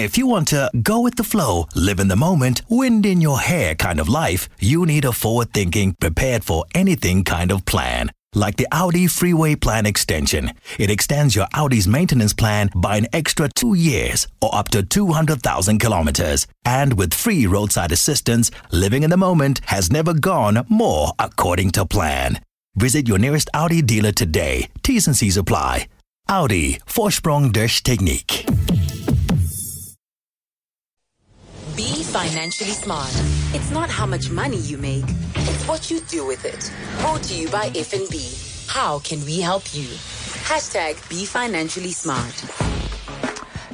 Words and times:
If 0.00 0.16
you 0.16 0.26
want 0.26 0.48
to 0.48 0.70
go 0.82 1.00
with 1.00 1.16
the 1.16 1.24
flow, 1.24 1.66
live 1.74 2.00
in 2.00 2.08
the 2.08 2.16
moment, 2.16 2.62
wind 2.70 3.04
in 3.04 3.20
your 3.20 3.38
hair 3.38 3.74
kind 3.74 4.00
of 4.00 4.08
life, 4.08 4.48
you 4.58 4.86
need 4.86 5.04
a 5.04 5.12
forward 5.12 5.52
thinking, 5.52 5.92
prepared 6.00 6.42
for 6.42 6.64
anything 6.74 7.22
kind 7.22 7.52
of 7.52 7.66
plan. 7.66 8.10
Like 8.34 8.56
the 8.56 8.66
Audi 8.72 9.08
Freeway 9.08 9.56
Plan 9.56 9.84
Extension. 9.84 10.52
It 10.78 10.90
extends 10.90 11.36
your 11.36 11.48
Audi's 11.52 11.86
maintenance 11.86 12.32
plan 12.32 12.70
by 12.74 12.96
an 12.96 13.08
extra 13.12 13.50
two 13.54 13.74
years 13.74 14.26
or 14.40 14.54
up 14.54 14.68
to 14.68 14.82
200,000 14.82 15.78
kilometers. 15.78 16.46
And 16.64 16.96
with 16.96 17.12
free 17.12 17.46
roadside 17.46 17.92
assistance, 17.92 18.50
living 18.70 19.02
in 19.02 19.10
the 19.10 19.18
moment 19.18 19.60
has 19.66 19.92
never 19.92 20.14
gone 20.14 20.64
more 20.70 21.12
according 21.18 21.72
to 21.72 21.84
plan. 21.84 22.40
Visit 22.74 23.06
your 23.06 23.18
nearest 23.18 23.50
Audi 23.52 23.82
dealer 23.82 24.12
today. 24.12 24.70
T's 24.82 25.06
and 25.06 25.14
C's 25.16 25.36
apply. 25.36 25.88
Audi, 26.26 26.78
Vorsprung 26.86 27.52
durch 27.52 27.82
Technik. 27.82 28.46
Be 31.76 32.02
financially 32.02 32.70
smart. 32.70 33.10
It's 33.54 33.70
not 33.70 33.88
how 33.90 34.06
much 34.06 34.30
money 34.30 34.56
you 34.58 34.76
make, 34.78 35.04
it's 35.36 35.66
what 35.68 35.90
you 35.90 36.00
do 36.00 36.26
with 36.26 36.44
it. 36.44 36.72
Brought 37.00 37.22
to 37.24 37.34
you 37.34 37.48
by 37.48 37.70
FNB. 37.70 38.66
How 38.68 38.98
can 39.00 39.24
we 39.24 39.40
help 39.40 39.62
you? 39.74 39.84
Hashtag 39.84 41.08
be 41.08 41.24
financially 41.24 41.92
smart. 41.92 42.44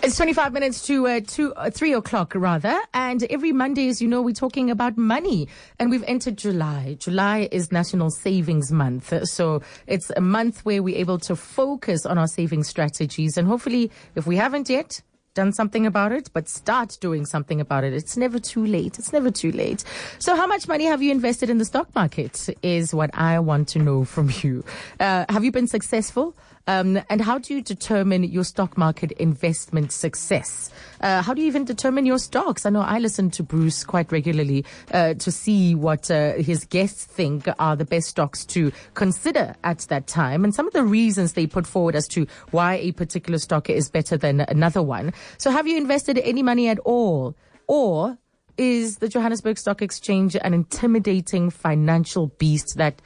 It's 0.03 0.17
25 0.17 0.53
minutes 0.53 0.83
to 0.87 1.07
uh, 1.07 1.21
two, 1.27 1.55
uh, 1.55 1.71
3 1.71 1.95
o'clock, 1.95 2.35
rather. 2.37 2.79
And 2.95 3.25
every 3.25 3.51
Monday, 3.51 3.89
as 3.89 4.01
you 4.01 4.09
know, 4.09 4.21
we're 4.23 4.35
talking 4.35 4.71
about 4.71 4.97
money. 4.97 5.49
And 5.79 5.91
we've 5.91 6.05
entered 6.05 6.37
July. 6.37 6.97
July 7.01 7.49
is 7.51 7.73
National 7.73 8.11
Savings 8.11 8.71
Month. 8.71 9.27
So 9.27 9.63
it's 9.87 10.11
a 10.17 10.21
month 10.21 10.65
where 10.65 10.83
we're 10.83 10.97
able 10.99 11.19
to 11.21 11.35
focus 11.35 12.05
on 12.07 12.19
our 12.19 12.29
saving 12.29 12.63
strategies. 12.63 13.37
And 13.37 13.49
hopefully, 13.49 13.91
if 14.15 14.27
we 14.27 14.37
haven't 14.37 14.69
yet, 14.69 15.01
done 15.37 15.53
something 15.53 15.87
about 15.87 16.11
it, 16.11 16.31
but 16.33 16.49
start 16.49 16.99
doing 17.01 17.25
something 17.27 17.61
about 17.61 17.85
it. 17.85 17.93
It's 17.93 18.17
never 18.17 18.41
too 18.41 18.67
late. 18.67 18.99
It's 18.99 19.13
never 19.13 19.31
too 19.31 19.53
late. 19.53 19.85
So 20.19 20.35
how 20.35 20.47
much 20.49 20.67
money 20.67 20.87
have 20.87 21.03
you 21.03 21.13
invested 21.13 21.49
in 21.49 21.59
the 21.59 21.65
stock 21.65 21.95
market 21.95 22.49
is 22.63 22.93
what 22.93 23.11
I 23.15 23.39
want 23.39 23.69
to 23.69 23.79
know 23.79 24.05
from 24.05 24.31
you. 24.43 24.65
Uh, 24.99 25.27
have 25.29 25.45
you 25.45 25.53
been 25.53 25.69
successful? 25.69 26.35
Um, 26.69 27.01
and 27.09 27.21
how 27.21 27.39
do 27.39 27.55
you 27.55 27.63
determine 27.63 28.25
your 28.25 28.43
stock 28.43 28.77
market 28.77 29.13
investment 29.13 29.93
success? 29.93 30.73
Uh, 31.01 31.23
how 31.23 31.33
do 31.33 31.41
you 31.41 31.47
even 31.47 31.65
determine 31.65 32.07
your 32.07 32.19
stocks? 32.19 32.67
I 32.67 32.71
know 32.71 32.81
I 32.81 32.99
listen 32.99 33.31
to 33.33 33.45
Bruce 33.45 33.85
quite 33.85 34.11
regularly 34.11 34.65
uh, 34.93 35.15
to 35.15 35.31
see 35.31 35.77
what 35.77 36.11
uh, 36.11 36.33
his 36.35 36.65
guests 36.65 37.05
think 37.05 37.47
are 37.61 37.77
the 37.77 37.85
best 37.85 38.09
stocks 38.09 38.45
to 38.47 38.73
consider 38.95 39.55
at 39.63 39.81
that 39.91 40.09
time, 40.09 40.43
and 40.43 40.53
some 40.55 40.67
of 40.67 40.73
the 40.73 40.83
reasons 40.83 41.35
they 41.35 41.47
put 41.47 41.67
forward 41.67 41.95
as 41.95 42.09
to 42.09 42.27
why 42.51 42.75
a 42.75 42.91
particular 42.93 43.39
stock 43.39 43.71
is 43.71 43.89
better 43.89 44.17
than 44.17 44.41
another 44.41 44.83
one. 44.83 45.13
So, 45.39 45.51
have 45.51 45.67
you 45.67 45.77
invested 45.77 46.19
any 46.19 46.43
money 46.43 46.69
at 46.69 46.79
all, 46.81 47.35
or 47.67 48.19
is 48.59 48.99
the 48.99 49.09
Johannesburg 49.09 49.59
Stock 49.59 49.83
Exchange 49.83 50.37
an 50.37 50.55
intimidating 50.55 51.51
financial 51.51 52.29
beast 52.39 52.75
that 52.77 53.01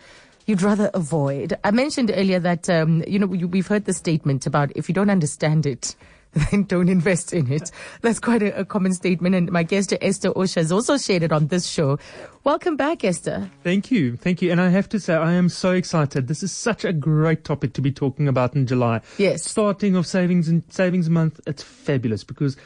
you'd 0.46 0.62
rather 0.62 0.90
avoid. 0.94 1.56
I 1.64 1.70
mentioned 1.70 2.10
earlier 2.14 2.40
that, 2.40 2.68
um, 2.68 3.04
you 3.06 3.18
know, 3.18 3.26
we've 3.26 3.66
heard 3.66 3.84
the 3.84 3.92
statement 3.92 4.46
about 4.46 4.72
if 4.74 4.88
you 4.88 4.94
don't 4.94 5.10
understand 5.10 5.66
it, 5.66 5.94
then 6.50 6.62
don't 6.64 6.88
invest 6.88 7.32
in 7.32 7.50
it. 7.50 7.70
That's 8.02 8.20
quite 8.20 8.42
a, 8.42 8.60
a, 8.60 8.64
common 8.64 8.92
statement. 8.94 9.34
And 9.34 9.50
my 9.50 9.64
guest, 9.64 9.92
Esther 10.00 10.30
Osha, 10.30 10.56
has 10.56 10.70
also 10.70 10.96
shared 10.96 11.24
it 11.24 11.32
on 11.32 11.48
this 11.48 11.66
show. 11.66 11.98
Welcome 12.44 12.76
back, 12.76 13.04
Esther. 13.04 13.50
Thank 13.64 13.90
you. 13.90 14.16
Thank 14.16 14.40
you. 14.40 14.52
And 14.52 14.60
I 14.60 14.68
have 14.68 14.88
to 14.90 15.00
say, 15.00 15.14
I 15.14 15.32
am 15.32 15.48
so 15.48 15.72
excited. 15.72 16.28
This 16.28 16.42
is 16.42 16.52
such 16.52 16.84
a 16.84 16.92
great 16.92 17.44
topic 17.44 17.72
to 17.74 17.80
be 17.80 17.90
talking 17.90 18.28
about 18.28 18.54
in 18.54 18.66
July. 18.66 19.00
Yes. 19.18 19.42
Starting 19.42 19.96
of 19.96 20.06
savings 20.06 20.48
and 20.48 20.62
savings 20.68 21.10
month, 21.10 21.40
it's 21.46 21.62
fabulous 21.62 22.22
because 22.22 22.56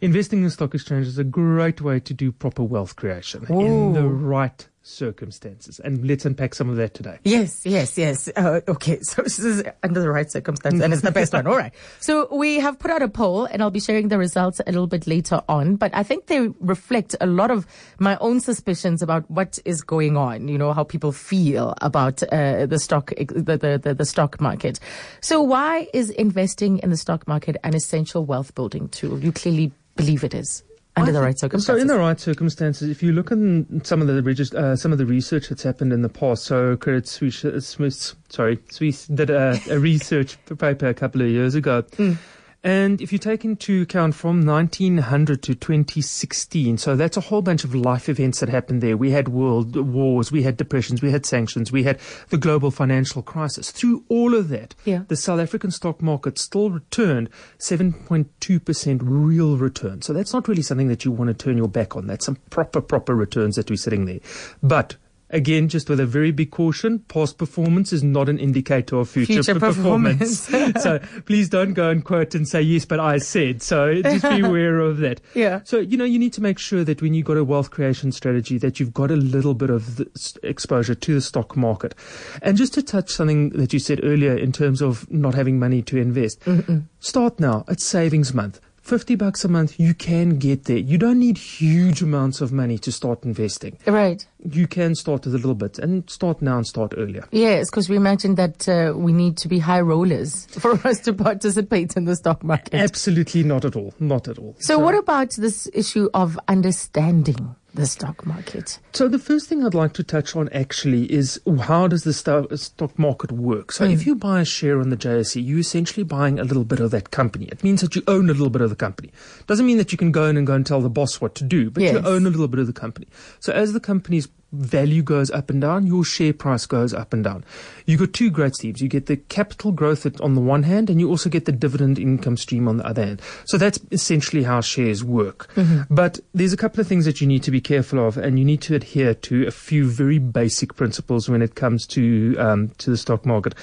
investing 0.00 0.38
in 0.38 0.46
the 0.46 0.50
stock 0.50 0.74
exchange 0.74 1.06
is 1.06 1.18
a 1.18 1.24
great 1.24 1.82
way 1.82 2.00
to 2.00 2.14
do 2.14 2.32
proper 2.32 2.62
wealth 2.62 2.96
creation 2.96 3.46
Ooh. 3.50 3.60
in 3.60 3.92
the 3.92 4.06
right 4.06 4.66
circumstances. 4.82 5.78
And 5.80 6.06
let's 6.06 6.24
unpack 6.24 6.54
some 6.54 6.70
of 6.70 6.76
that 6.76 6.94
today. 6.94 7.18
Yes, 7.24 7.64
yes, 7.64 7.98
yes. 7.98 8.28
Uh, 8.34 8.60
okay, 8.66 9.00
so 9.02 9.22
this 9.22 9.38
is 9.38 9.62
under 9.82 10.00
the 10.00 10.10
right 10.10 10.30
circumstances, 10.30 10.80
and 10.80 10.92
it's 10.92 11.02
the 11.02 11.12
best 11.12 11.32
one. 11.32 11.46
All 11.46 11.56
right. 11.56 11.72
So 12.00 12.34
we 12.34 12.60
have 12.60 12.78
put 12.78 12.90
out 12.90 13.02
a 13.02 13.08
poll, 13.08 13.44
and 13.44 13.62
I'll 13.62 13.70
be 13.70 13.80
sharing 13.80 14.08
the 14.08 14.18
results 14.18 14.60
a 14.60 14.72
little 14.72 14.86
bit 14.86 15.06
later 15.06 15.42
on. 15.48 15.76
But 15.76 15.94
I 15.94 16.02
think 16.02 16.26
they 16.26 16.48
reflect 16.60 17.14
a 17.20 17.26
lot 17.26 17.50
of 17.50 17.66
my 17.98 18.16
own 18.18 18.40
suspicions 18.40 19.02
about 19.02 19.30
what 19.30 19.58
is 19.64 19.82
going 19.82 20.16
on. 20.16 20.48
You 20.48 20.58
know 20.58 20.72
how 20.72 20.82
people 20.82 21.12
feel 21.12 21.74
about 21.80 22.22
uh, 22.32 22.66
the 22.66 22.78
stock, 22.78 23.12
the, 23.16 23.56
the, 23.56 23.80
the 23.82 23.94
the 23.94 24.04
stock 24.04 24.40
market. 24.40 24.80
So 25.20 25.42
why 25.42 25.88
is 25.92 26.10
investing 26.10 26.78
in 26.78 26.90
the 26.90 26.96
stock 26.96 27.28
market 27.28 27.56
an 27.64 27.74
essential 27.74 28.24
wealth 28.24 28.54
building 28.54 28.88
tool? 28.88 29.18
You 29.18 29.32
clearly 29.32 29.72
believe 29.96 30.24
it 30.24 30.34
is 30.34 30.62
under 30.96 31.12
the 31.12 31.20
right 31.20 31.38
circumstances. 31.38 31.66
So, 31.66 31.80
in 31.80 31.86
the 31.86 31.98
right 31.98 32.18
circumstances, 32.18 32.88
if 32.88 33.02
you 33.02 33.12
look 33.12 33.30
at 33.30 33.38
some 33.86 34.00
of 34.00 34.08
the 34.08 34.20
regist- 34.22 34.54
uh, 34.54 34.76
some 34.76 34.92
of 34.92 34.98
the 34.98 35.06
research 35.06 35.48
that's 35.48 35.62
happened 35.62 35.92
in 35.92 36.02
the 36.02 36.08
past, 36.08 36.44
so 36.44 36.76
Credit 36.76 37.06
Suisse, 37.06 37.44
uh, 37.44 37.60
Swiss, 37.60 38.14
sorry, 38.28 38.58
Swiss 38.70 39.06
did 39.06 39.30
a, 39.30 39.58
a 39.70 39.78
research 39.78 40.36
paper 40.58 40.88
a 40.88 40.94
couple 40.94 41.22
of 41.22 41.28
years 41.28 41.54
ago. 41.54 41.82
Mm. 41.82 42.18
And 42.62 43.00
if 43.00 43.10
you 43.10 43.18
take 43.18 43.44
into 43.44 43.82
account 43.82 44.14
from 44.14 44.44
1900 44.44 45.42
to 45.44 45.54
2016, 45.54 46.76
so 46.76 46.94
that's 46.94 47.16
a 47.16 47.22
whole 47.22 47.40
bunch 47.40 47.64
of 47.64 47.74
life 47.74 48.08
events 48.08 48.40
that 48.40 48.50
happened 48.50 48.82
there. 48.82 48.98
We 48.98 49.12
had 49.12 49.28
world 49.28 49.74
wars, 49.76 50.30
we 50.30 50.42
had 50.42 50.58
depressions, 50.58 51.00
we 51.00 51.10
had 51.10 51.24
sanctions, 51.24 51.72
we 51.72 51.84
had 51.84 51.98
the 52.28 52.36
global 52.36 52.70
financial 52.70 53.22
crisis. 53.22 53.70
Through 53.70 54.04
all 54.08 54.34
of 54.34 54.48
that, 54.50 54.74
yeah. 54.84 55.04
the 55.08 55.16
South 55.16 55.40
African 55.40 55.70
stock 55.70 56.02
market 56.02 56.38
still 56.38 56.70
returned 56.70 57.30
7.2% 57.58 59.00
real 59.02 59.56
return. 59.56 60.02
So 60.02 60.12
that's 60.12 60.34
not 60.34 60.46
really 60.46 60.62
something 60.62 60.88
that 60.88 61.04
you 61.04 61.12
want 61.12 61.28
to 61.28 61.34
turn 61.34 61.56
your 61.56 61.68
back 61.68 61.96
on. 61.96 62.06
That's 62.06 62.26
some 62.26 62.36
proper, 62.50 62.82
proper 62.82 63.14
returns 63.14 63.56
that 63.56 63.70
we're 63.70 63.76
sitting 63.76 64.04
there. 64.04 64.20
But 64.62 64.96
Again, 65.32 65.68
just 65.68 65.88
with 65.88 66.00
a 66.00 66.06
very 66.06 66.32
big 66.32 66.50
caution, 66.50 66.98
past 67.08 67.38
performance 67.38 67.92
is 67.92 68.02
not 68.02 68.28
an 68.28 68.38
indicator 68.38 68.96
of 68.96 69.08
future, 69.08 69.34
future 69.34 69.58
performance. 69.58 70.46
performance. 70.46 70.82
so 70.82 70.98
please 71.26 71.48
don't 71.48 71.72
go 71.74 71.88
and 71.88 72.04
quote 72.04 72.34
and 72.34 72.48
say, 72.48 72.60
yes, 72.60 72.84
but 72.84 72.98
I 72.98 73.18
said. 73.18 73.62
So 73.62 74.02
just 74.02 74.28
be 74.28 74.40
aware 74.44 74.80
of 74.80 74.98
that. 74.98 75.20
Yeah. 75.34 75.60
So, 75.64 75.78
you 75.78 75.96
know, 75.96 76.04
you 76.04 76.18
need 76.18 76.32
to 76.34 76.42
make 76.42 76.58
sure 76.58 76.82
that 76.84 77.00
when 77.00 77.14
you've 77.14 77.26
got 77.26 77.36
a 77.36 77.44
wealth 77.44 77.70
creation 77.70 78.10
strategy, 78.12 78.58
that 78.58 78.80
you've 78.80 78.92
got 78.92 79.10
a 79.10 79.16
little 79.16 79.54
bit 79.54 79.70
of 79.70 80.00
exposure 80.42 80.94
to 80.96 81.14
the 81.14 81.20
stock 81.20 81.56
market. 81.56 81.94
And 82.42 82.56
just 82.56 82.74
to 82.74 82.82
touch 82.82 83.10
something 83.10 83.50
that 83.50 83.72
you 83.72 83.78
said 83.78 84.00
earlier 84.02 84.36
in 84.36 84.52
terms 84.52 84.82
of 84.82 85.10
not 85.10 85.34
having 85.34 85.58
money 85.58 85.82
to 85.82 85.96
invest, 85.96 86.40
Mm-mm. 86.40 86.84
start 86.98 87.38
now. 87.38 87.64
It's 87.68 87.84
savings 87.84 88.34
month. 88.34 88.60
50 88.90 89.14
bucks 89.14 89.44
a 89.44 89.48
month, 89.48 89.78
you 89.78 89.94
can 89.94 90.30
get 90.30 90.64
there. 90.64 90.76
You 90.76 90.98
don't 90.98 91.20
need 91.20 91.38
huge 91.38 92.02
amounts 92.02 92.40
of 92.40 92.50
money 92.50 92.76
to 92.78 92.90
start 92.90 93.22
investing. 93.22 93.78
Right. 93.86 94.26
You 94.44 94.66
can 94.66 94.96
start 94.96 95.24
with 95.24 95.34
a 95.34 95.38
little 95.38 95.54
bit 95.54 95.78
and 95.78 96.10
start 96.10 96.42
now 96.42 96.56
and 96.56 96.66
start 96.66 96.94
earlier. 96.96 97.24
Yes, 97.30 97.70
because 97.70 97.88
we 97.88 97.94
imagine 97.94 98.34
that 98.34 98.68
uh, 98.68 98.92
we 98.96 99.12
need 99.12 99.36
to 99.36 99.46
be 99.46 99.60
high 99.60 99.80
rollers 99.80 100.46
for 100.58 100.72
us 100.84 100.98
to 101.02 101.12
participate 101.12 101.96
in 101.96 102.04
the 102.04 102.16
stock 102.16 102.42
market. 102.42 102.74
Absolutely 102.74 103.44
not 103.44 103.64
at 103.64 103.76
all. 103.76 103.94
Not 104.00 104.26
at 104.26 104.38
all. 104.38 104.56
So, 104.58 104.74
so 104.74 104.78
what 104.80 104.96
about 104.96 105.30
this 105.36 105.68
issue 105.72 106.08
of 106.12 106.36
understanding? 106.48 107.54
The 107.74 107.86
stock 107.86 108.26
market? 108.26 108.78
So 108.92 109.08
the 109.08 109.18
first 109.18 109.48
thing 109.48 109.64
I'd 109.64 109.74
like 109.74 109.92
to 109.94 110.02
touch 110.02 110.36
on 110.36 110.48
actually 110.50 111.10
is 111.12 111.40
how 111.62 111.86
does 111.88 112.04
the 112.04 112.12
stock 112.12 112.98
market 112.98 113.32
work? 113.32 113.72
So 113.72 113.86
mm. 113.86 113.92
if 113.92 114.06
you 114.06 114.14
buy 114.14 114.40
a 114.40 114.44
share 114.44 114.80
on 114.80 114.90
the 114.90 114.96
JSE, 114.96 115.44
you're 115.44 115.58
essentially 115.58 116.04
buying 116.04 116.38
a 116.38 116.44
little 116.44 116.64
bit 116.64 116.80
of 116.80 116.90
that 116.90 117.10
company. 117.10 117.46
It 117.46 117.62
means 117.64 117.80
that 117.80 117.94
you 117.94 118.02
own 118.08 118.30
a 118.30 118.32
little 118.32 118.50
bit 118.50 118.62
of 118.62 118.70
the 118.70 118.76
company. 118.76 119.12
Doesn't 119.46 119.66
mean 119.66 119.78
that 119.78 119.92
you 119.92 119.98
can 119.98 120.12
go 120.12 120.26
in 120.26 120.36
and 120.36 120.46
go 120.46 120.54
and 120.54 120.66
tell 120.66 120.80
the 120.80 120.90
boss 120.90 121.20
what 121.20 121.34
to 121.36 121.44
do, 121.44 121.70
but 121.70 121.82
yes. 121.82 121.92
you 121.92 122.00
own 122.00 122.26
a 122.26 122.30
little 122.30 122.48
bit 122.48 122.60
of 122.60 122.66
the 122.66 122.72
company. 122.72 123.06
So 123.38 123.52
as 123.52 123.72
the 123.72 123.80
company's 123.80 124.28
value 124.52 125.02
goes 125.02 125.30
up 125.30 125.50
and 125.50 125.60
down, 125.60 125.86
your 125.86 126.04
share 126.04 126.32
price 126.32 126.66
goes 126.66 126.92
up 126.92 127.12
and 127.12 127.24
down. 127.24 127.44
You 127.86 127.96
got 127.96 128.12
two 128.12 128.30
great 128.30 128.54
streams. 128.54 128.80
You 128.80 128.88
get 128.88 129.06
the 129.06 129.16
capital 129.16 129.72
growth 129.72 130.06
on 130.20 130.34
the 130.34 130.40
one 130.40 130.64
hand, 130.64 130.90
and 130.90 131.00
you 131.00 131.08
also 131.08 131.28
get 131.28 131.44
the 131.44 131.52
dividend 131.52 131.98
income 131.98 132.36
stream 132.36 132.68
on 132.68 132.78
the 132.78 132.86
other 132.86 133.04
hand. 133.04 133.22
So 133.44 133.58
that's 133.58 133.78
essentially 133.90 134.42
how 134.42 134.60
shares 134.60 135.04
work. 135.04 135.52
Mm-hmm. 135.54 135.94
But 135.94 136.20
there's 136.34 136.52
a 136.52 136.56
couple 136.56 136.80
of 136.80 136.86
things 136.86 137.04
that 137.04 137.20
you 137.20 137.26
need 137.26 137.42
to 137.44 137.50
be 137.50 137.60
careful 137.60 138.06
of, 138.06 138.16
and 138.16 138.38
you 138.38 138.44
need 138.44 138.62
to 138.62 138.74
adhere 138.74 139.14
to 139.14 139.46
a 139.46 139.50
few 139.50 139.88
very 139.88 140.18
basic 140.18 140.74
principles 140.74 141.28
when 141.28 141.42
it 141.42 141.54
comes 141.54 141.86
to 141.88 142.36
um, 142.38 142.68
to 142.78 142.90
the 142.90 142.96
stock 142.96 143.24
market. 143.26 143.54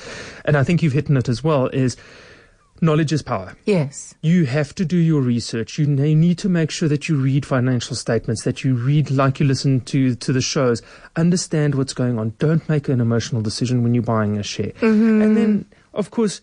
And 0.46 0.58
I 0.58 0.64
think 0.64 0.82
you've 0.82 0.94
hit 0.94 1.10
on 1.10 1.18
it 1.18 1.30
as 1.30 1.44
well. 1.44 1.68
Is 1.68 1.98
Knowledge 2.80 3.12
is 3.12 3.22
power. 3.22 3.56
Yes. 3.66 4.14
You 4.22 4.46
have 4.46 4.76
to 4.76 4.86
do 4.86 4.98
your 4.98 5.22
research. 5.22 5.80
You 5.80 5.88
need 5.88 6.38
to 6.40 6.50
make 6.50 6.70
sure 6.70 6.88
that 6.90 7.10
you 7.10 7.16
read 7.18 7.46
financial 7.46 7.96
statements, 7.96 8.44
that 8.44 8.64
you 8.64 8.76
read 8.76 9.10
like 9.10 9.40
you 9.40 9.46
listen 9.48 9.82
to, 9.82 10.16
to 10.16 10.34
the 10.34 10.42
shows. 10.42 10.82
Understand 11.16 11.76
what's 11.76 11.94
going 11.94 12.20
on. 12.20 12.34
Don't 12.38 12.68
make 12.70 12.88
an 12.90 13.02
emotional 13.02 13.42
decision 13.42 13.84
when 13.84 13.94
you're 13.94 14.04
buying 14.04 14.38
a 14.38 14.44
share. 14.44 14.74
Mm-hmm. 14.82 15.22
And 15.22 15.38
then, 15.38 15.66
of 15.94 16.12
course, 16.12 16.42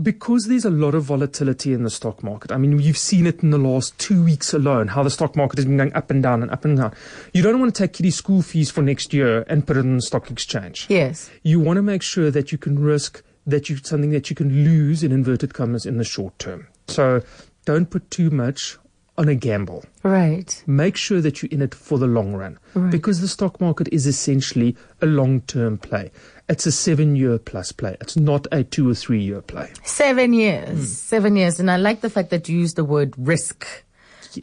because 0.00 0.46
there's 0.46 0.64
a 0.64 0.70
lot 0.70 0.94
of 0.94 1.04
volatility 1.04 1.74
in 1.74 1.82
the 1.82 1.90
stock 1.90 2.22
market. 2.22 2.52
I 2.52 2.56
mean, 2.56 2.78
you've 2.78 2.96
seen 2.96 3.26
it 3.26 3.42
in 3.42 3.50
the 3.50 3.58
last 3.58 3.98
two 3.98 4.24
weeks 4.24 4.54
alone, 4.54 4.88
how 4.88 5.02
the 5.02 5.10
stock 5.10 5.36
market 5.36 5.58
has 5.58 5.66
been 5.66 5.76
going 5.76 5.92
up 5.92 6.10
and 6.10 6.22
down 6.22 6.42
and 6.42 6.50
up 6.50 6.64
and 6.64 6.78
down. 6.78 6.94
You 7.34 7.42
don't 7.42 7.60
want 7.60 7.74
to 7.74 7.82
take 7.82 7.92
kiddie 7.92 8.10
school 8.10 8.40
fees 8.40 8.70
for 8.70 8.82
next 8.82 9.12
year 9.12 9.44
and 9.48 9.66
put 9.66 9.76
it 9.76 9.80
in 9.80 9.96
the 9.96 10.02
stock 10.02 10.30
exchange. 10.30 10.86
Yes. 10.88 11.30
You 11.42 11.60
want 11.60 11.76
to 11.76 11.82
make 11.82 12.02
sure 12.02 12.30
that 12.30 12.50
you 12.50 12.56
can 12.56 12.78
risk 12.78 13.22
that 13.46 13.68
you 13.68 13.76
something 13.78 14.10
that 14.10 14.30
you 14.30 14.36
can 14.36 14.64
lose 14.64 15.02
in 15.02 15.12
inverted 15.12 15.54
commas 15.54 15.86
in 15.86 15.96
the 15.98 16.04
short 16.04 16.38
term. 16.38 16.66
So 16.88 17.22
don't 17.64 17.90
put 17.90 18.10
too 18.10 18.30
much 18.30 18.76
on 19.18 19.28
a 19.28 19.34
gamble. 19.34 19.84
Right. 20.02 20.62
Make 20.66 20.96
sure 20.96 21.20
that 21.20 21.42
you're 21.42 21.50
in 21.50 21.60
it 21.60 21.74
for 21.74 21.98
the 21.98 22.06
long 22.06 22.32
run 22.34 22.58
Right. 22.74 22.90
because 22.90 23.20
the 23.20 23.28
stock 23.28 23.60
market 23.60 23.88
is 23.92 24.06
essentially 24.06 24.76
a 25.02 25.06
long 25.06 25.42
term 25.42 25.76
play. 25.78 26.10
It's 26.48 26.64
a 26.66 26.72
seven 26.72 27.16
year 27.16 27.38
plus 27.38 27.70
play. 27.72 27.96
It's 28.00 28.16
not 28.16 28.46
a 28.50 28.64
two 28.64 28.88
or 28.90 28.94
three 28.94 29.20
year 29.20 29.40
play. 29.42 29.70
Seven 29.84 30.32
years. 30.32 30.96
Seven 30.96 31.36
years. 31.36 31.60
And 31.60 31.70
I 31.70 31.76
like 31.76 32.00
the 32.00 32.10
fact 32.10 32.30
that 32.30 32.48
you 32.48 32.58
use 32.58 32.74
the 32.74 32.84
word 32.84 33.14
risk. 33.18 33.66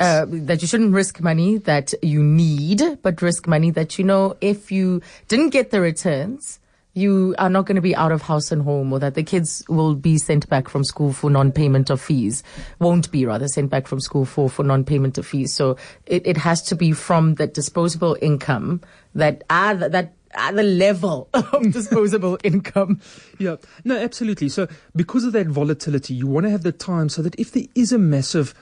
Uh, 0.02 0.26
that 0.28 0.62
you 0.62 0.68
shouldn't 0.68 0.94
risk 0.94 1.22
money 1.22 1.58
that 1.60 1.94
you 2.04 2.22
need, 2.22 2.82
but 3.02 3.22
risk 3.22 3.48
money 3.48 3.72
that 3.72 3.98
you 3.98 4.04
know 4.04 4.36
if 4.42 4.70
you 4.70 5.02
didn't 5.30 5.50
get 5.52 5.72
the 5.72 5.80
returns, 5.80 6.60
you 6.98 7.36
are 7.38 7.50
not 7.50 7.66
going 7.66 7.76
to 7.76 7.82
be 7.82 7.96
out 7.96 8.12
of 8.12 8.24
house 8.24 8.52
and 8.52 8.64
home, 8.64 8.92
or 8.92 9.00
that 9.00 9.14
the 9.14 9.24
kids 9.24 9.64
will 9.70 9.96
be 9.96 10.18
sent 10.18 10.50
back 10.50 10.68
from 10.68 10.84
school 10.84 11.14
for 11.14 11.30
non-payment 11.30 11.90
of 11.90 12.02
fees. 12.02 12.44
Won't 12.80 13.12
be 13.12 13.26
rather 13.26 13.48
sent 13.48 13.70
back 13.70 13.88
from 13.88 14.00
school 14.00 14.26
for 14.26 14.50
for 14.50 14.64
non-payment 14.64 15.18
of 15.18 15.28
fees. 15.28 15.54
So 15.54 15.78
it, 16.08 16.26
it 16.26 16.38
has 16.38 16.62
to 16.64 16.76
be 16.76 16.92
from 16.92 17.36
the 17.36 17.48
disposable 17.48 18.18
income 18.22 18.82
that 19.14 19.44
are 19.50 19.76
that 19.76 20.16
are 20.36 20.54
the 20.54 20.64
level 20.64 21.30
of 21.34 21.72
disposable 21.72 22.38
income. 22.44 23.00
Yeah, 23.38 23.58
no, 23.84 23.98
absolutely. 23.98 24.50
So, 24.50 24.68
because 24.96 25.24
of 25.24 25.34
that 25.34 25.48
volatility, 25.48 26.14
you 26.14 26.28
want 26.28 26.46
to 26.46 26.50
have 26.50 26.64
the 26.64 26.72
time 26.72 27.10
so 27.10 27.22
that 27.22 27.40
if 27.40 27.52
there 27.52 27.66
is 27.76 27.92
a 27.92 27.98
massive 27.98 28.54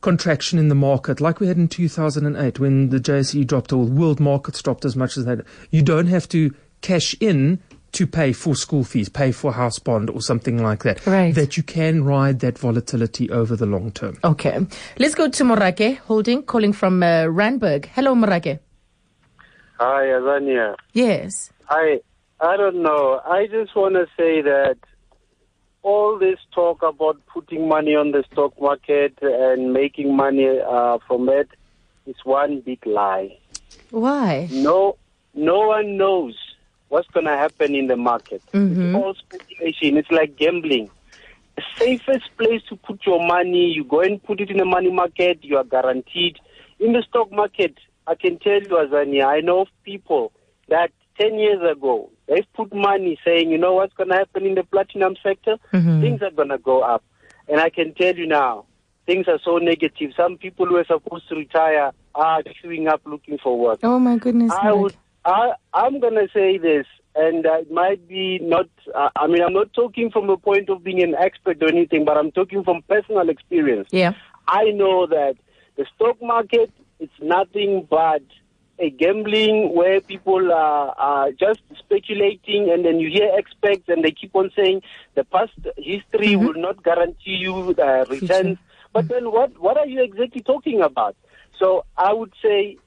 contraction 0.00 0.58
in 0.58 0.68
the 0.68 0.74
market, 0.74 1.20
like 1.20 1.40
we 1.40 1.46
had 1.46 1.56
in 1.56 1.68
2008 1.68 2.58
when 2.58 2.88
the 2.88 2.98
JSE 2.98 3.46
dropped 3.46 3.72
or 3.72 3.84
world 3.84 4.18
markets 4.18 4.62
dropped 4.62 4.84
as 4.84 4.96
much 4.96 5.16
as 5.16 5.24
that, 5.26 5.44
you 5.70 5.82
don't 5.82 6.06
have 6.06 6.28
to 6.30 6.54
cash 6.80 7.14
in 7.20 7.60
to 7.92 8.06
pay 8.06 8.32
for 8.32 8.54
school 8.54 8.84
fees, 8.84 9.08
pay 9.08 9.32
for 9.32 9.52
house 9.52 9.78
bond 9.78 10.10
or 10.10 10.20
something 10.20 10.62
like 10.62 10.82
that. 10.82 11.06
Right. 11.06 11.34
That 11.34 11.56
you 11.56 11.62
can 11.62 12.04
ride 12.04 12.40
that 12.40 12.58
volatility 12.58 13.30
over 13.30 13.54
the 13.54 13.66
long 13.66 13.92
term. 13.92 14.18
Okay. 14.24 14.66
Let's 14.98 15.14
go 15.14 15.28
to 15.28 15.44
Morake 15.44 15.98
Holding, 15.98 16.42
calling 16.42 16.72
from 16.72 17.02
uh, 17.02 17.26
Randburg. 17.26 17.86
Hello, 17.86 18.14
Morake. 18.14 18.58
Hi, 19.78 20.04
Azania. 20.04 20.76
Yes. 20.92 21.52
I 21.68 22.00
I 22.40 22.56
don't 22.56 22.82
know. 22.82 23.20
I 23.24 23.46
just 23.46 23.74
want 23.76 23.94
to 23.94 24.06
say 24.16 24.42
that 24.42 24.76
all 25.82 26.18
this 26.18 26.38
talk 26.54 26.82
about 26.82 27.20
putting 27.26 27.68
money 27.68 27.94
on 27.94 28.12
the 28.12 28.24
stock 28.32 28.60
market 28.60 29.18
and 29.20 29.72
making 29.72 30.16
money 30.16 30.48
uh, 30.60 30.98
from 31.06 31.28
it 31.28 31.48
is 32.06 32.16
one 32.24 32.60
big 32.60 32.84
lie. 32.86 33.36
Why? 33.90 34.48
No, 34.52 34.96
no 35.34 35.68
one 35.68 35.96
knows 35.96 36.36
what's 36.92 37.08
going 37.08 37.24
to 37.24 37.34
happen 37.34 37.74
in 37.74 37.86
the 37.86 37.96
market. 37.96 38.42
It's 38.48 38.54
mm-hmm. 38.54 38.94
all 38.94 39.14
speculation. 39.14 39.96
It's 39.96 40.10
like 40.10 40.36
gambling. 40.36 40.90
The 41.56 41.62
safest 41.78 42.28
place 42.36 42.60
to 42.68 42.76
put 42.76 43.06
your 43.06 43.26
money, 43.26 43.72
you 43.72 43.82
go 43.82 44.02
and 44.02 44.22
put 44.22 44.42
it 44.42 44.50
in 44.50 44.58
the 44.58 44.66
money 44.66 44.90
market, 44.90 45.38
you 45.42 45.56
are 45.56 45.64
guaranteed. 45.64 46.38
In 46.78 46.92
the 46.92 47.02
stock 47.08 47.32
market, 47.32 47.78
I 48.06 48.14
can 48.14 48.38
tell 48.38 48.60
you, 48.60 48.68
Azania, 48.68 49.24
I 49.24 49.40
know 49.40 49.62
of 49.62 49.68
people 49.84 50.32
that 50.68 50.90
10 51.18 51.38
years 51.38 51.62
ago, 51.62 52.10
they've 52.28 52.52
put 52.52 52.74
money 52.74 53.18
saying, 53.24 53.50
you 53.50 53.56
know 53.56 53.72
what's 53.72 53.94
going 53.94 54.10
to 54.10 54.16
happen 54.16 54.44
in 54.44 54.54
the 54.54 54.64
platinum 54.64 55.16
sector? 55.22 55.56
Mm-hmm. 55.72 56.02
Things 56.02 56.20
are 56.20 56.30
going 56.30 56.50
to 56.50 56.58
go 56.58 56.82
up. 56.82 57.02
And 57.48 57.58
I 57.58 57.70
can 57.70 57.94
tell 57.94 58.14
you 58.14 58.26
now, 58.26 58.66
things 59.06 59.28
are 59.28 59.38
so 59.42 59.56
negative. 59.56 60.12
Some 60.14 60.36
people 60.36 60.66
who 60.66 60.76
are 60.76 60.84
supposed 60.84 61.26
to 61.30 61.36
retire 61.36 61.92
are 62.14 62.42
queuing 62.42 62.88
up 62.88 63.00
looking 63.06 63.38
for 63.38 63.58
work. 63.58 63.80
Oh 63.82 63.98
my 63.98 64.18
goodness. 64.18 64.52
I 64.52 64.72
would. 64.72 64.94
I, 65.24 65.52
I'm 65.72 66.00
going 66.00 66.14
to 66.14 66.28
say 66.34 66.58
this, 66.58 66.86
and 67.14 67.46
uh, 67.46 67.58
it 67.58 67.70
might 67.70 68.06
be 68.08 68.38
not. 68.40 68.68
Uh, 68.94 69.10
I 69.16 69.26
mean, 69.26 69.42
I'm 69.42 69.52
not 69.52 69.72
talking 69.72 70.10
from 70.10 70.28
a 70.30 70.36
point 70.36 70.68
of 70.68 70.82
being 70.82 71.02
an 71.02 71.14
expert 71.14 71.62
or 71.62 71.68
anything, 71.68 72.04
but 72.04 72.16
I'm 72.16 72.32
talking 72.32 72.64
from 72.64 72.82
personal 72.88 73.28
experience. 73.28 73.88
Yeah. 73.90 74.14
I 74.48 74.64
know 74.70 75.06
that 75.06 75.36
the 75.76 75.86
stock 75.94 76.20
market 76.20 76.70
it's 77.02 77.12
nothing 77.20 77.84
but 77.90 78.22
a 78.78 78.88
gambling 78.90 79.74
where 79.74 80.00
people 80.00 80.52
are, 80.52 80.94
are 80.96 81.32
just 81.32 81.60
speculating, 81.78 82.70
and 82.70 82.84
then 82.84 83.00
you 83.00 83.10
hear 83.10 83.28
experts 83.36 83.82
and 83.88 84.04
they 84.04 84.12
keep 84.12 84.34
on 84.36 84.50
saying 84.56 84.82
the 85.14 85.24
past 85.24 85.52
history 85.76 86.36
will 86.36 86.54
not 86.54 86.82
guarantee 86.84 87.36
you 87.44 87.74
uh, 87.76 88.04
returns. 88.08 88.58
But 88.92 89.08
then, 89.08 89.32
what 89.32 89.58
what 89.58 89.76
are 89.76 89.86
you 89.86 90.02
exactly 90.02 90.42
talking 90.42 90.80
about? 90.80 91.16
So 91.58 91.84
I 91.96 92.12
would 92.12 92.32
say 92.40 92.78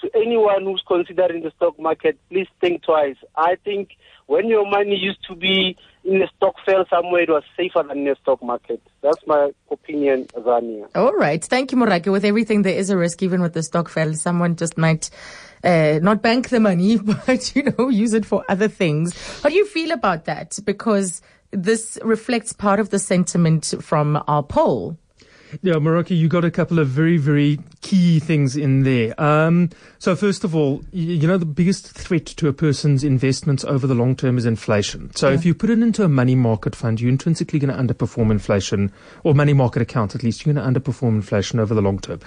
to 0.00 0.10
anyone 0.14 0.64
who's 0.64 0.82
considering 0.86 1.42
the 1.42 1.50
stock 1.56 1.78
market, 1.78 2.18
please 2.28 2.48
think 2.60 2.82
twice. 2.82 3.16
I 3.36 3.56
think 3.64 3.96
when 4.26 4.48
your 4.48 4.68
money 4.68 4.96
used 4.96 5.26
to 5.28 5.34
be 5.34 5.76
in 6.04 6.22
a 6.22 6.28
stock 6.36 6.54
fair 6.64 6.84
somewhere, 6.88 7.22
it 7.22 7.28
was 7.28 7.42
safer 7.56 7.82
than 7.86 7.98
in 7.98 8.08
a 8.08 8.16
stock 8.16 8.42
market. 8.42 8.80
That's 9.02 9.26
my 9.26 9.50
opinion, 9.70 10.26
Zania. 10.26 10.88
All 10.94 11.12
right. 11.14 11.44
Thank 11.44 11.72
you, 11.72 11.78
Morake. 11.78 12.06
With 12.06 12.24
everything, 12.24 12.62
there 12.62 12.76
is 12.76 12.90
a 12.90 12.96
risk, 12.96 13.22
even 13.22 13.42
with 13.42 13.54
the 13.54 13.62
stokvel. 13.62 14.14
Someone 14.14 14.56
just 14.56 14.78
might 14.78 15.10
uh, 15.64 15.98
not 16.00 16.22
bank 16.22 16.48
the 16.48 16.60
money, 16.60 16.96
but, 17.26 17.54
you 17.56 17.64
know, 17.64 17.88
use 17.88 18.14
it 18.14 18.24
for 18.24 18.44
other 18.48 18.68
things. 18.68 19.40
How 19.42 19.48
do 19.48 19.54
you 19.56 19.66
feel 19.66 19.90
about 19.90 20.26
that? 20.26 20.58
Because 20.64 21.22
this 21.50 21.98
reflects 22.02 22.52
part 22.52 22.78
of 22.78 22.90
the 22.90 22.98
sentiment 22.98 23.74
from 23.80 24.22
our 24.28 24.42
poll. 24.42 24.96
Yeah, 25.62 25.78
Morocco, 25.78 26.14
you 26.14 26.28
got 26.28 26.44
a 26.44 26.50
couple 26.50 26.78
of 26.78 26.88
very, 26.88 27.16
very 27.16 27.58
key 27.80 28.20
things 28.20 28.56
in 28.56 28.82
there. 28.82 29.20
Um, 29.20 29.70
so 29.98 30.16
first 30.16 30.44
of 30.44 30.54
all, 30.54 30.82
you, 30.92 31.26
know, 31.26 31.38
the 31.38 31.46
biggest 31.46 31.90
threat 31.90 32.26
to 32.26 32.48
a 32.48 32.52
person's 32.52 33.04
investments 33.04 33.64
over 33.64 33.86
the 33.86 33.94
long 33.94 34.16
term 34.16 34.38
is 34.38 34.46
inflation. 34.46 35.14
So 35.14 35.30
if 35.30 35.44
you 35.44 35.54
put 35.54 35.70
it 35.70 35.80
into 35.80 36.04
a 36.04 36.08
money 36.08 36.34
market 36.34 36.74
fund, 36.74 37.00
you're 37.00 37.10
intrinsically 37.10 37.58
going 37.58 37.74
to 37.74 37.94
underperform 37.94 38.30
inflation, 38.30 38.92
or 39.24 39.34
money 39.34 39.52
market 39.52 39.82
account 39.82 40.14
at 40.14 40.22
least, 40.22 40.44
you're 40.44 40.54
going 40.54 40.74
to 40.74 40.80
underperform 40.80 41.16
inflation 41.16 41.58
over 41.60 41.74
the 41.74 41.82
long 41.82 41.98
term. 41.98 42.20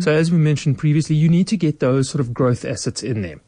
So 0.00 0.12
as 0.12 0.30
we 0.30 0.38
mentioned 0.38 0.78
previously, 0.78 1.16
you 1.16 1.28
need 1.28 1.48
to 1.48 1.56
get 1.56 1.80
those 1.80 2.08
sort 2.08 2.20
of 2.20 2.32
growth 2.32 2.64
assets 2.64 3.02
in 3.02 3.22
there. 3.22 3.40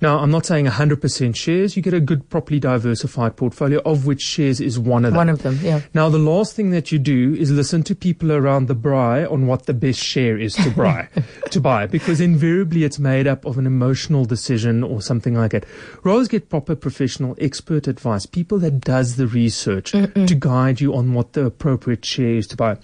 Now, 0.00 0.18
I'm 0.18 0.30
not 0.30 0.46
saying 0.46 0.66
100% 0.66 1.36
shares. 1.36 1.76
You 1.76 1.82
get 1.82 1.94
a 1.94 2.00
good, 2.00 2.28
properly 2.30 2.60
diversified 2.60 3.36
portfolio, 3.36 3.80
of 3.80 4.06
which 4.06 4.22
shares 4.22 4.60
is 4.60 4.78
one 4.78 5.04
of 5.04 5.12
them. 5.12 5.16
One 5.16 5.28
of 5.28 5.42
them, 5.42 5.58
yeah. 5.62 5.82
Now, 5.94 6.08
the 6.08 6.18
last 6.18 6.54
thing 6.54 6.70
that 6.70 6.90
you 6.92 6.98
do 6.98 7.34
is 7.34 7.50
listen 7.50 7.82
to 7.84 7.94
people 7.94 8.32
around 8.32 8.66
the 8.66 8.74
braai 8.78 9.30
on 9.30 9.46
what 9.46 9.66
the 9.66 9.74
best 9.74 10.00
share 10.00 10.38
is 10.38 10.54
to 10.54 10.70
buy, 10.70 11.08
to 11.50 11.60
buy, 11.60 11.86
because 11.86 12.20
invariably 12.20 12.84
it's 12.84 12.98
made 12.98 13.26
up 13.26 13.44
of 13.44 13.58
an 13.58 13.66
emotional 13.66 14.24
decision 14.24 14.82
or 14.82 15.02
something 15.02 15.34
like 15.34 15.52
that. 15.52 15.66
Rather 16.02 16.26
get 16.26 16.48
proper 16.48 16.74
professional 16.74 17.36
expert 17.40 17.86
advice, 17.86 18.26
people 18.26 18.58
that 18.58 18.80
does 18.80 19.16
the 19.16 19.26
research 19.26 19.92
to 19.92 20.36
guide 20.38 20.80
you 20.80 20.94
on 20.94 21.14
what 21.14 21.32
the 21.32 21.44
appropriate 21.44 22.04
share 22.04 22.36
is 22.36 22.46
to 22.46 22.56
buy. 22.56 22.76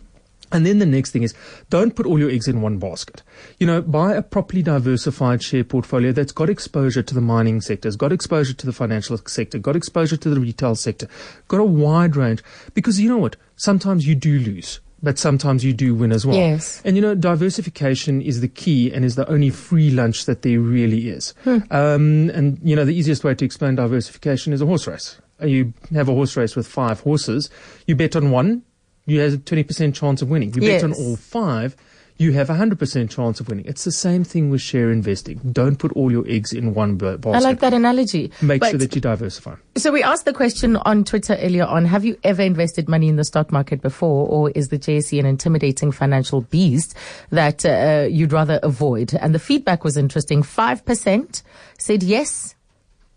And 0.55 0.65
then 0.65 0.79
the 0.79 0.87
next 0.87 1.11
thing 1.11 1.25
is 1.25 1.35
don't 1.69 1.97
put 1.97 2.07
all 2.07 2.19
your 2.19 2.31
eggs 2.31 2.47
in 2.47 2.61
one 2.61 2.79
basket. 2.79 3.23
You 3.59 3.67
know, 3.67 3.83
buy 3.83 4.15
a 4.15 4.23
properly 4.23 4.63
diversified 4.63 5.43
share 5.43 5.65
portfolio 5.65 6.13
that's 6.13 6.31
got 6.31 6.49
exposure 6.49 7.03
to 7.03 7.15
the 7.15 7.21
mining 7.21 7.61
sector, 7.61 7.89
has 7.89 7.97
got 7.97 8.13
exposure 8.13 8.55
to 8.55 8.67
the 8.67 8.73
financial 8.73 9.19
sector, 9.19 9.59
got 9.59 9.75
exposure 9.75 10.17
to 10.17 10.31
the 10.31 10.39
retail 10.39 10.77
sector, 10.77 11.09
got 11.49 11.59
a 11.59 11.65
wide 11.65 12.15
range. 12.15 12.43
Because 12.73 13.01
you 13.01 13.09
know 13.09 13.19
what? 13.19 13.35
Sometimes 13.57 14.07
you 14.07 14.15
do 14.15 14.39
lose. 14.39 14.79
But 15.05 15.19
sometimes 15.19 15.65
you 15.65 15.73
do 15.75 15.95
win 15.95 16.13
as 16.13 16.25
well. 16.27 16.37
Yes. 16.37 16.81
And 16.85 16.97
you 16.97 17.03
know, 17.03 17.15
diversification 17.15 18.23
is 18.23 18.41
the 18.41 18.49
key 18.49 18.91
and 18.93 19.05
is 19.05 19.15
the 19.17 19.29
only 19.29 19.51
free 19.51 19.91
lunch 19.91 20.25
that 20.25 20.43
there 20.43 20.59
really 20.59 21.09
is. 21.11 21.35
Um, 21.47 22.31
and 22.31 22.59
you 22.63 22.75
know, 22.75 22.85
the 22.85 22.95
easiest 22.95 23.23
way 23.23 23.35
to 23.35 23.45
explain 23.45 23.75
diversification 23.75 24.53
is 24.53 24.63
a 24.63 24.67
horse 24.67 24.87
race. 24.87 25.21
Uh, 25.43 25.47
You 25.47 25.73
have 25.93 26.09
a 26.09 26.13
horse 26.15 26.37
race 26.37 26.57
with 26.57 26.67
five 26.67 27.01
horses. 27.01 27.51
You 27.87 27.97
bet 27.97 28.17
on 28.17 28.31
one, 28.31 28.63
you 29.07 29.21
have 29.21 29.35
a 29.35 29.37
20% 29.37 29.95
chance 29.95 30.23
of 30.23 30.31
winning. 30.31 30.55
You 30.55 30.63
bet 30.63 30.83
on 30.85 30.93
all 30.95 31.17
five, 31.17 31.77
you 32.17 32.31
have 32.33 32.49
a 32.49 32.55
100% 32.55 33.11
chance 33.11 33.41
of 33.41 33.49
winning. 33.49 33.65
It's 33.67 33.83
the 33.85 33.91
same 33.91 34.23
thing 34.23 34.49
with 34.51 34.61
share 34.61 34.93
investing. 34.93 35.41
Don't 35.51 35.77
put 35.81 35.91
all 35.93 36.13
your 36.13 36.25
eggs 36.29 36.53
in 36.53 36.73
one 36.73 36.97
ba- 36.97 37.19
basket. 37.19 37.37
I 37.37 37.41
like 37.41 37.59
that 37.61 37.75
analogy. 37.75 38.31
Make 38.41 38.61
But- 38.61 38.71
sure 38.71 38.79
that 38.79 38.95
you 38.95 39.01
diversify. 39.01 39.57
So 39.77 39.91
we 39.91 40.03
asked 40.05 40.25
the 40.25 40.33
question 40.33 40.77
on 40.77 41.03
Twitter 41.03 41.37
earlier 41.41 41.65
on, 41.65 41.85
have 41.87 42.05
you 42.05 42.17
ever 42.23 42.43
invested 42.43 42.89
money 42.89 43.09
in 43.09 43.17
the 43.17 43.25
stock 43.25 43.51
market 43.51 43.83
before 43.83 44.29
or 44.29 44.51
is 44.51 44.69
the 44.69 44.79
JSE 44.79 45.19
an 45.19 45.27
intimidating 45.27 45.91
financial 45.91 46.43
beast 46.43 46.95
that 47.31 47.65
uh, 47.67 48.07
you'd 48.09 48.33
rather 48.33 48.61
avoid? 48.63 49.15
And 49.15 49.35
the 49.35 49.41
feedback 49.41 49.83
was 49.83 49.97
interesting. 49.97 50.43
5% 50.45 51.43
said 51.79 52.03
yes, 52.05 52.55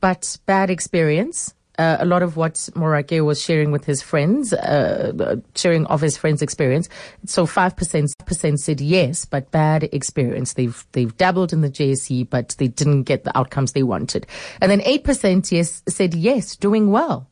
but 0.01 0.37
bad 0.47 0.71
experience. 0.71 1.53
Uh, 1.77 1.97
a 1.99 2.05
lot 2.05 2.23
of 2.23 2.37
what 2.37 2.69
Morake 2.75 3.21
was 3.21 3.41
sharing 3.41 3.71
with 3.71 3.85
his 3.85 4.01
friends, 4.01 4.51
uh, 4.53 5.35
sharing 5.55 5.85
of 5.87 6.01
his 6.01 6.17
friends' 6.17 6.41
experience. 6.41 6.89
So 7.25 7.45
5% 7.45 8.57
said 8.57 8.81
yes, 8.81 9.25
but 9.25 9.51
bad 9.51 9.83
experience. 9.91 10.53
They've, 10.53 10.85
they've 10.93 11.15
dabbled 11.17 11.53
in 11.53 11.61
the 11.61 11.69
JSE, 11.69 12.29
but 12.29 12.55
they 12.57 12.67
didn't 12.67 13.03
get 13.03 13.25
the 13.25 13.37
outcomes 13.37 13.73
they 13.73 13.83
wanted. 13.83 14.25
And 14.59 14.71
then 14.71 14.79
8% 14.81 15.51
yes, 15.51 15.83
said 15.87 16.15
yes, 16.15 16.55
doing 16.55 16.89
well. 16.89 17.27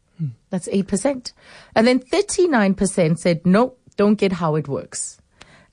That's 0.50 0.68
8%. 0.70 1.34
And 1.76 1.88
then 1.88 2.00
39% 2.00 3.20
said 3.20 3.46
no, 3.46 3.74
don't 3.98 4.16
get 4.16 4.32
how 4.32 4.56
it 4.56 4.68
works. 4.68 5.20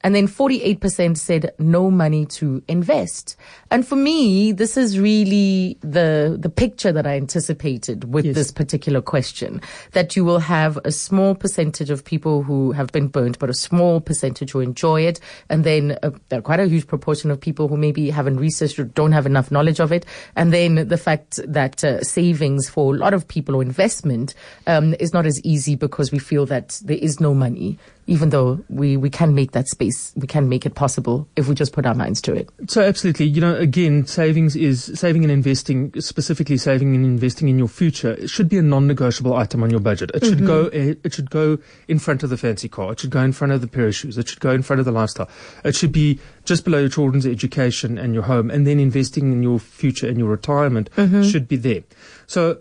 And 0.05 0.15
then 0.15 0.27
48% 0.27 1.17
said 1.17 1.53
no 1.59 1.91
money 1.91 2.27
to 2.27 2.63
invest. 2.69 3.37
And 3.71 3.87
for 3.87 3.97
me, 3.97 4.53
this 4.53 4.77
is 4.77 4.99
really 4.99 5.79
the, 5.81 6.37
the 6.39 6.49
picture 6.49 6.93
that 6.93 7.07
I 7.07 7.17
anticipated 7.17 8.13
with 8.13 8.25
Yes. 8.27 8.35
this 8.35 8.51
particular 8.53 9.01
question. 9.01 9.61
That 9.93 10.15
you 10.17 10.25
will 10.25 10.39
have 10.41 10.79
a 10.85 10.93
small 10.93 11.35
percentage 11.35 11.91
of 11.91 12.05
people 12.05 12.43
who 12.43 12.73
have 12.73 12.93
been 12.93 13.09
burnt, 13.09 13.39
but 13.39 13.51
a 13.51 13.55
small 13.55 14.01
percentage 14.01 14.53
who 14.53 14.61
enjoy 14.61 15.03
it. 15.03 15.21
And 15.49 15.65
then 15.65 15.99
uh, 16.03 16.11
there 16.29 16.39
are 16.39 16.43
quite 16.43 16.61
a 16.61 16.67
huge 16.67 16.87
proportion 16.87 17.31
of 17.31 17.41
people 17.41 17.69
who 17.69 17.77
maybe 17.77 18.11
haven't 18.11 18.39
researched 18.39 18.79
or 18.79 18.85
don't 18.85 19.13
have 19.13 19.27
enough 19.27 19.51
knowledge 19.51 19.81
of 19.81 19.93
it. 19.93 20.05
And 20.37 20.53
then 20.53 20.89
the 20.89 20.99
fact 20.99 21.41
that 21.47 21.83
uh, 21.85 22.03
savings 22.03 22.69
for 22.69 22.95
a 22.95 22.99
lot 22.99 23.15
of 23.15 23.27
people 23.27 23.55
or 23.57 23.63
investment 23.63 24.35
um, 24.67 24.95
is 25.01 25.13
not 25.13 25.27
as 25.27 25.41
easy 25.45 25.77
because 25.77 26.13
we 26.13 26.19
feel 26.19 26.47
that 26.47 26.81
there 26.85 26.99
is 26.99 27.21
no 27.21 27.35
money, 27.35 27.79
even 28.07 28.31
though 28.31 28.59
we, 28.69 28.97
we 28.97 29.09
can 29.09 29.35
make 29.35 29.53
that 29.53 29.69
space, 29.69 30.13
we 30.17 30.27
can 30.27 30.49
make 30.49 30.67
it 30.67 30.75
possible 30.75 31.29
if 31.37 31.47
we 31.47 31.55
just 31.55 31.73
put 31.73 31.87
our 31.87 31.95
minds 31.95 32.21
to 32.23 32.35
it. 32.35 32.49
So 32.69 32.83
absolutely, 32.83 33.27
you 33.27 33.41
know, 33.41 33.55
again, 33.55 34.07
savings 34.07 34.57
is 34.57 34.91
saving 34.95 35.23
and 35.23 35.31
investing, 35.31 35.93
specifically 36.01 36.57
saving 36.57 36.97
and 36.97 37.05
investing 37.05 37.49
in 37.49 37.59
your 37.59 37.69
future. 37.69 38.13
It 38.15 38.29
should 38.29 38.49
be 38.49 38.59
a 38.59 38.63
non-negotiable 38.63 39.35
item 39.35 39.63
on 39.63 39.71
your 39.71 39.79
budget. 39.81 40.11
It 40.15 40.25
should 40.25 40.45
go. 40.45 40.67
eh, 40.69 40.95
It 41.05 41.15
should 41.15 41.31
go 41.31 41.59
in 41.87 42.01
front 42.01 42.25
of 42.25 42.31
the 42.31 42.37
fancy 42.37 42.69
car. 42.69 42.93
It 42.93 43.01
should 43.01 43.11
go 43.11 43.21
in 43.23 43.33
front 43.33 43.53
of 43.53 43.61
the 43.61 43.69
pair 43.69 43.87
of 43.87 43.95
shoes. 43.95 44.19
It 44.19 44.29
should 44.29 44.41
go 44.41 44.51
in 44.51 44.63
front 44.63 44.81
of 44.81 44.85
the 44.85 44.93
lifestyle. 44.93 45.29
It 45.65 45.77
should 45.77 45.93
be 45.93 46.19
just 46.45 46.65
below 46.65 46.79
your 46.81 46.89
children's 46.89 47.25
education 47.27 47.99
and 47.99 48.15
your 48.15 48.25
home, 48.25 48.51
and 48.51 48.67
then 48.67 48.81
investing 48.81 49.31
in 49.33 49.43
your 49.45 49.61
future 49.61 50.09
and 50.09 50.19
your 50.19 50.29
retirement 50.29 50.91
should 50.97 51.47
be 51.47 51.57
there. 51.57 51.85
So 52.27 52.59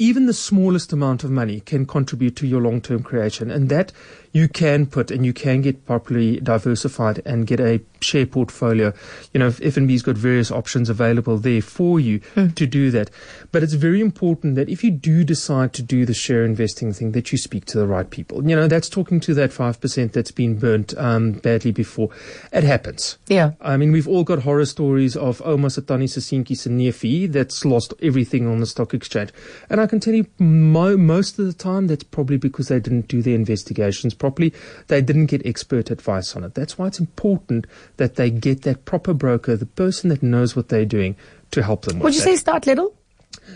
even 0.00 0.26
the 0.26 0.32
smallest 0.32 0.92
amount 0.92 1.24
of 1.24 1.30
money 1.30 1.58
can 1.58 1.84
contribute 1.84 2.36
to 2.36 2.46
your 2.46 2.60
long-term 2.60 3.02
creation 3.02 3.50
and 3.50 3.68
that 3.68 3.90
you 4.32 4.48
can 4.48 4.86
put 4.86 5.10
and 5.10 5.24
you 5.24 5.32
can 5.32 5.60
get 5.62 5.84
properly 5.86 6.40
diversified 6.40 7.20
and 7.24 7.46
get 7.46 7.60
a 7.60 7.80
share 8.00 8.26
portfolio 8.26 8.92
you 9.32 9.40
know 9.40 9.50
FNB's 9.50 10.02
got 10.02 10.16
various 10.16 10.50
options 10.50 10.88
available 10.88 11.36
there 11.38 11.60
for 11.60 11.98
you 11.98 12.20
to 12.54 12.66
do 12.66 12.90
that 12.90 13.10
but 13.50 13.62
it's 13.62 13.72
very 13.72 14.00
important 14.00 14.54
that 14.54 14.68
if 14.68 14.84
you 14.84 14.90
do 14.90 15.24
decide 15.24 15.72
to 15.72 15.82
do 15.82 16.04
the 16.06 16.14
share 16.14 16.44
investing 16.44 16.92
thing 16.92 17.12
that 17.12 17.32
you 17.32 17.38
speak 17.38 17.64
to 17.64 17.78
the 17.78 17.86
right 17.86 18.10
people 18.10 18.48
you 18.48 18.54
know 18.54 18.68
that's 18.68 18.88
talking 18.88 19.18
to 19.20 19.34
that 19.34 19.50
5% 19.50 20.12
that's 20.12 20.30
been 20.30 20.58
burnt 20.58 20.96
um, 20.96 21.32
badly 21.32 21.72
before 21.72 22.10
it 22.52 22.62
happens 22.64 23.18
Yeah. 23.28 23.52
I 23.60 23.76
mean, 23.76 23.92
we've 23.92 24.08
all 24.08 24.24
got 24.24 24.40
horror 24.40 24.64
stories 24.64 25.16
of 25.16 25.42
Oma 25.44 25.68
Satani 25.68 26.04
Sasinki 26.08 26.54
Sanefi 26.56 27.30
that's 27.30 27.64
lost 27.64 27.92
everything 28.00 28.46
on 28.46 28.58
the 28.58 28.66
stock 28.66 28.94
exchange. 28.94 29.30
And 29.70 29.80
I 29.80 29.86
can 29.86 30.00
tell 30.00 30.14
you, 30.14 30.26
mo- 30.38 30.96
most 30.96 31.38
of 31.38 31.46
the 31.46 31.52
time, 31.52 31.86
that's 31.86 32.04
probably 32.04 32.36
because 32.36 32.68
they 32.68 32.80
didn't 32.80 33.08
do 33.08 33.22
their 33.22 33.34
investigations 33.34 34.14
properly. 34.14 34.27
They 34.88 35.00
didn't 35.02 35.26
get 35.26 35.44
expert 35.46 35.90
advice 35.90 36.34
on 36.36 36.44
it. 36.44 36.54
That's 36.54 36.78
why 36.78 36.86
it's 36.86 37.00
important 37.00 37.66
that 37.96 38.16
they 38.16 38.30
get 38.30 38.62
that 38.62 38.84
proper 38.84 39.14
broker, 39.14 39.56
the 39.56 39.66
person 39.66 40.10
that 40.10 40.22
knows 40.22 40.54
what 40.56 40.68
they're 40.68 40.84
doing, 40.84 41.16
to 41.50 41.62
help 41.62 41.82
them 41.82 41.98
with 41.98 42.04
Would 42.04 42.14
you 42.14 42.20
that. 42.20 42.24
say 42.26 42.36
start 42.36 42.66
little? 42.66 42.94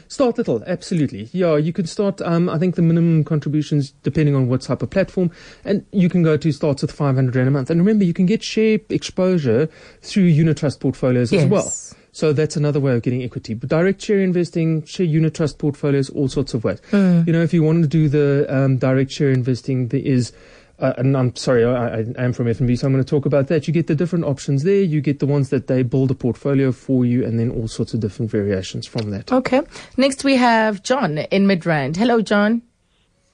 Start 0.08 0.38
little, 0.38 0.62
absolutely. 0.66 1.28
Yeah, 1.32 1.56
you 1.56 1.72
can 1.72 1.86
start. 1.86 2.20
Um, 2.22 2.48
I 2.48 2.58
think 2.58 2.76
the 2.76 2.82
minimum 2.82 3.24
contributions, 3.24 3.90
depending 4.02 4.34
on 4.34 4.48
what 4.48 4.62
type 4.62 4.82
of 4.82 4.90
platform, 4.90 5.30
and 5.64 5.84
you 5.92 6.08
can 6.08 6.22
go 6.22 6.36
to 6.36 6.52
starts 6.52 6.82
with 6.82 6.92
500 6.92 7.34
rand 7.34 7.48
a 7.48 7.50
month. 7.50 7.70
And 7.70 7.80
remember, 7.80 8.04
you 8.04 8.14
can 8.14 8.26
get 8.26 8.42
share 8.42 8.78
exposure 8.88 9.68
through 10.02 10.24
unit 10.24 10.58
trust 10.58 10.80
portfolios 10.80 11.32
as 11.32 11.44
well. 11.46 11.72
So 12.14 12.34
that's 12.34 12.56
another 12.56 12.78
way 12.78 12.94
of 12.94 13.02
getting 13.02 13.22
equity. 13.22 13.54
But 13.54 13.70
direct 13.70 14.02
share 14.02 14.20
investing, 14.20 14.84
share 14.84 15.06
unit 15.06 15.34
trust 15.34 15.58
portfolios, 15.58 16.10
all 16.10 16.28
sorts 16.28 16.52
of 16.52 16.62
ways. 16.62 16.78
Hmm. 16.90 17.22
You 17.26 17.32
know, 17.32 17.42
if 17.42 17.54
you 17.54 17.62
want 17.62 17.82
to 17.82 17.88
do 17.88 18.08
the 18.08 18.46
um, 18.54 18.76
direct 18.76 19.10
share 19.10 19.30
investing, 19.30 19.88
there 19.88 20.00
is. 20.00 20.32
Uh, 20.78 20.92
and 20.98 21.16
I'm 21.16 21.34
sorry, 21.36 21.64
I, 21.64 22.00
I 22.00 22.24
am 22.24 22.32
from 22.32 22.46
FNB, 22.46 22.78
so 22.78 22.86
I'm 22.86 22.92
going 22.92 23.04
to 23.04 23.08
talk 23.08 23.24
about 23.24 23.46
that. 23.48 23.68
You 23.68 23.72
get 23.72 23.86
the 23.86 23.94
different 23.94 24.24
options 24.24 24.64
there. 24.64 24.82
You 24.82 25.00
get 25.00 25.20
the 25.20 25.26
ones 25.26 25.50
that 25.50 25.66
they 25.66 25.82
build 25.82 26.10
a 26.10 26.14
portfolio 26.14 26.72
for 26.72 27.04
you, 27.04 27.24
and 27.24 27.38
then 27.38 27.50
all 27.50 27.68
sorts 27.68 27.94
of 27.94 28.00
different 28.00 28.30
variations 28.30 28.86
from 28.86 29.10
that. 29.10 29.32
Okay. 29.32 29.62
Next 29.96 30.24
we 30.24 30.36
have 30.36 30.82
John 30.82 31.18
in 31.18 31.46
Midrand. 31.46 31.96
Hello, 31.96 32.20
John. 32.20 32.62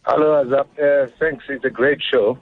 Hello, 0.05 0.45
Azap. 0.45 0.67
Uh, 0.79 1.11
thanks. 1.19 1.45
It's 1.49 1.65
a 1.65 1.71
great 1.71 2.01
show. 2.03 2.39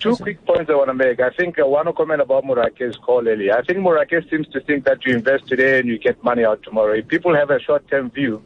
Two 0.00 0.14
quick 0.14 0.44
points 0.46 0.70
I 0.70 0.76
want 0.76 0.88
to 0.88 0.94
make. 0.94 1.18
I 1.18 1.30
think 1.30 1.56
want 1.58 1.88
to 1.88 1.92
comment 1.92 2.20
about 2.20 2.44
Morake's 2.44 2.96
call 2.96 3.26
earlier. 3.26 3.56
I 3.56 3.64
think 3.64 3.80
Murake 3.80 4.30
seems 4.30 4.46
to 4.48 4.60
think 4.60 4.84
that 4.84 5.04
you 5.04 5.14
invest 5.14 5.48
today 5.48 5.80
and 5.80 5.88
you 5.88 5.98
get 5.98 6.22
money 6.22 6.44
out 6.44 6.62
tomorrow. 6.62 6.94
If 6.94 7.08
people 7.08 7.34
have 7.34 7.50
a 7.50 7.58
short-term 7.60 8.10
view 8.10 8.42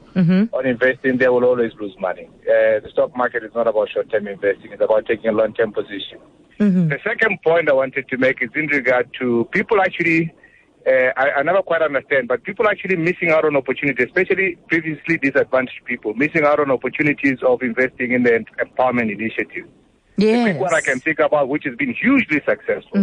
on 0.54 0.64
investing, 0.64 1.18
they 1.18 1.28
will 1.28 1.44
always 1.44 1.72
lose 1.78 1.94
money. 2.00 2.26
Uh, 2.42 2.80
the 2.80 2.88
stock 2.90 3.14
market 3.14 3.44
is 3.44 3.50
not 3.54 3.66
about 3.66 3.90
short-term 3.90 4.28
investing. 4.28 4.72
It's 4.72 4.82
about 4.82 5.04
taking 5.04 5.28
a 5.28 5.32
long-term 5.32 5.72
position. 5.72 6.18
The 6.88 6.98
second 7.04 7.38
point 7.42 7.68
I 7.68 7.74
wanted 7.74 8.08
to 8.08 8.16
make 8.16 8.40
is 8.40 8.48
in 8.54 8.68
regard 8.68 9.10
to 9.20 9.46
people 9.52 9.80
actually, 9.80 10.32
uh, 10.86 11.10
I, 11.16 11.32
I 11.38 11.42
never 11.42 11.60
quite 11.60 11.82
understand, 11.82 12.28
but 12.28 12.44
people 12.44 12.66
actually 12.66 12.96
missing 12.96 13.30
out 13.30 13.44
on 13.44 13.56
opportunities, 13.56 14.06
especially 14.06 14.56
previously 14.68 15.18
disadvantaged 15.18 15.84
people, 15.84 16.14
missing 16.14 16.44
out 16.44 16.60
on 16.60 16.70
opportunities 16.70 17.38
of 17.42 17.60
investing 17.62 18.12
in 18.12 18.22
the 18.22 18.42
empowerment 18.58 19.12
initiative. 19.12 19.66
Yes. 20.16 20.44
Quick 20.44 20.60
one 20.60 20.74
I 20.74 20.80
can 20.82 21.00
think 21.00 21.18
about, 21.18 21.48
which 21.48 21.64
has 21.64 21.74
been 21.76 21.94
hugely 21.94 22.40
successful, 22.46 22.98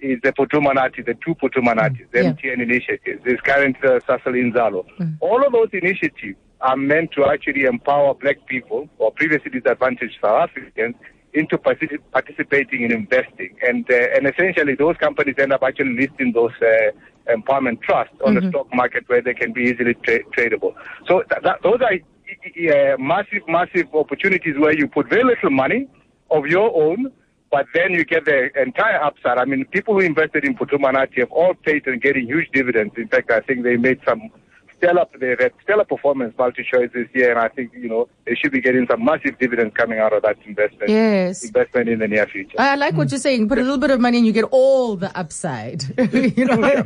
is 0.00 0.18
the 0.22 0.32
Phuthuma 0.32 0.74
Nathi, 0.74 1.04
the 1.06 1.14
two 1.24 1.34
Phuthuma 1.36 1.74
Nathis, 1.76 2.10
the 2.12 2.22
Yeah. 2.24 2.32
MTN 2.32 2.60
initiatives, 2.62 3.22
this 3.24 3.40
current 3.42 3.76
uh, 3.84 4.00
Sasol 4.08 4.34
Inzalo. 4.34 4.84
All 5.20 5.44
of 5.46 5.52
those 5.52 5.68
initiatives 5.72 6.36
are 6.60 6.76
meant 6.76 7.12
to 7.12 7.24
actually 7.26 7.64
empower 7.64 8.14
black 8.14 8.44
people 8.46 8.88
or 8.98 9.12
previously 9.12 9.50
disadvantaged 9.52 10.16
South 10.20 10.50
Africans 10.50 10.96
into 11.34 11.56
partici- 11.58 11.98
participating 12.12 12.82
in 12.82 12.90
investing. 12.90 13.54
And, 13.62 13.88
uh, 13.90 13.94
and 14.16 14.26
essentially, 14.26 14.74
those 14.74 14.96
companies 14.96 15.36
end 15.38 15.52
up 15.52 15.62
actually 15.62 15.94
listing 15.96 16.32
those 16.32 16.50
uh, 16.60 16.90
empowerment 17.32 17.82
trusts 17.82 18.16
on 18.24 18.34
the 18.34 18.48
stock 18.48 18.66
market 18.74 19.04
where 19.06 19.22
they 19.22 19.34
can 19.34 19.52
be 19.52 19.62
easily 19.62 19.94
tra- 20.02 20.24
tradable. 20.36 20.74
So 21.06 21.22
th- 21.30 21.42
that, 21.44 21.62
those 21.62 21.80
are 21.82 21.92
uh, 21.94 22.96
massive, 22.98 23.42
massive 23.46 23.86
opportunities 23.94 24.56
where 24.58 24.72
you 24.72 24.88
put 24.88 25.08
very 25.08 25.22
little 25.24 25.50
money 25.50 25.86
of 26.30 26.46
your 26.46 26.74
own, 26.74 27.12
but 27.50 27.66
then 27.74 27.92
you 27.92 28.04
get 28.04 28.24
the 28.24 28.50
entire 28.60 29.02
upside. 29.02 29.38
I 29.38 29.44
mean, 29.44 29.64
people 29.66 29.94
who 29.94 30.00
invested 30.00 30.44
in 30.44 30.54
Phuthuma 30.54 30.92
Nathi 30.92 31.20
have 31.20 31.32
all 31.32 31.54
paid 31.54 31.86
and 31.86 32.00
getting 32.00 32.26
huge 32.26 32.48
dividends. 32.52 32.94
In 32.96 33.08
fact, 33.08 33.30
I 33.30 33.40
think 33.40 33.62
they 33.62 33.76
made 33.76 34.00
some 34.06 34.30
stellar, 34.78 35.06
they 35.18 35.30
had 35.38 35.52
stellar 35.62 35.84
performance 35.84 36.34
MultiChoice 36.36 36.92
this 36.92 37.08
year, 37.14 37.30
and 37.30 37.40
I 37.40 37.48
think, 37.48 37.72
you 37.74 37.88
know, 37.88 38.08
they 38.26 38.34
should 38.34 38.52
be 38.52 38.60
getting 38.60 38.86
some 38.90 39.04
massive 39.04 39.38
dividends 39.38 39.74
coming 39.74 39.98
out 39.98 40.12
of 40.12 40.22
that 40.22 40.36
investment. 40.44 40.90
Yes. 40.90 41.44
Investment 41.44 41.88
in 41.88 41.98
the 41.98 42.08
near 42.08 42.26
future. 42.26 42.56
I 42.58 42.76
like 42.76 42.94
what 42.94 43.10
you're 43.10 43.20
saying. 43.20 43.48
Put 43.48 43.58
a 43.58 43.62
little 43.62 43.78
bit 43.78 43.90
of 43.90 44.00
money 44.00 44.18
and 44.18 44.26
you 44.26 44.32
get 44.32 44.44
all 44.44 44.96
the 44.96 45.16
upside. 45.18 45.82
you 46.12 46.44
know? 46.44 46.84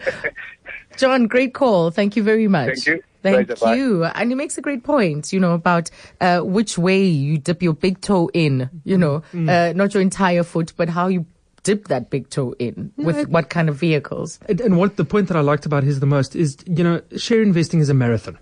John, 0.98 1.28
great 1.28 1.54
call. 1.54 1.92
Thank 1.92 2.16
you 2.16 2.24
very 2.24 2.48
much. 2.48 2.80
Thank 2.80 2.88
you. 2.88 3.04
Thank. 3.22 3.60
Bye. 3.60 3.76
you. 3.76 4.06
And 4.06 4.32
he 4.32 4.36
makes 4.36 4.58
a 4.58 4.62
great 4.62 4.84
point, 4.84 5.34
you 5.34 5.40
know, 5.40 5.54
about 5.54 5.90
uh, 6.22 6.40
which 6.40 6.78
way 6.78 7.04
you 7.04 7.38
dip 7.38 7.62
your 7.62 7.74
big 7.74 8.02
toe 8.02 8.30
in, 8.34 8.70
you 8.84 8.98
know, 8.98 9.24
uh, 9.34 9.74
not 9.76 9.94
your 9.94 10.02
entire 10.02 10.44
foot, 10.44 10.74
but 10.78 10.90
how 10.90 11.08
you 11.08 11.26
dip 11.64 11.90
that 11.90 12.10
big 12.10 12.30
toe 12.30 12.56
in 12.58 12.94
with 12.96 13.28
what 13.28 13.50
kind 13.50 13.68
of 13.68 13.76
vehicles. 13.76 14.40
And, 14.48 14.62
and 14.62 14.78
what 14.78 14.96
the 14.96 15.04
point 15.06 15.28
that 15.28 15.38
I 15.38 15.42
liked 15.42 15.66
about 15.66 15.84
his 15.84 16.00
the 16.00 16.06
most 16.06 16.36
is, 16.36 16.58
you 16.66 16.84
know, 16.84 17.02
share 17.18 17.42
investing 17.42 17.82
is 17.82 17.90
a 17.90 17.94
marathon. 17.94 18.40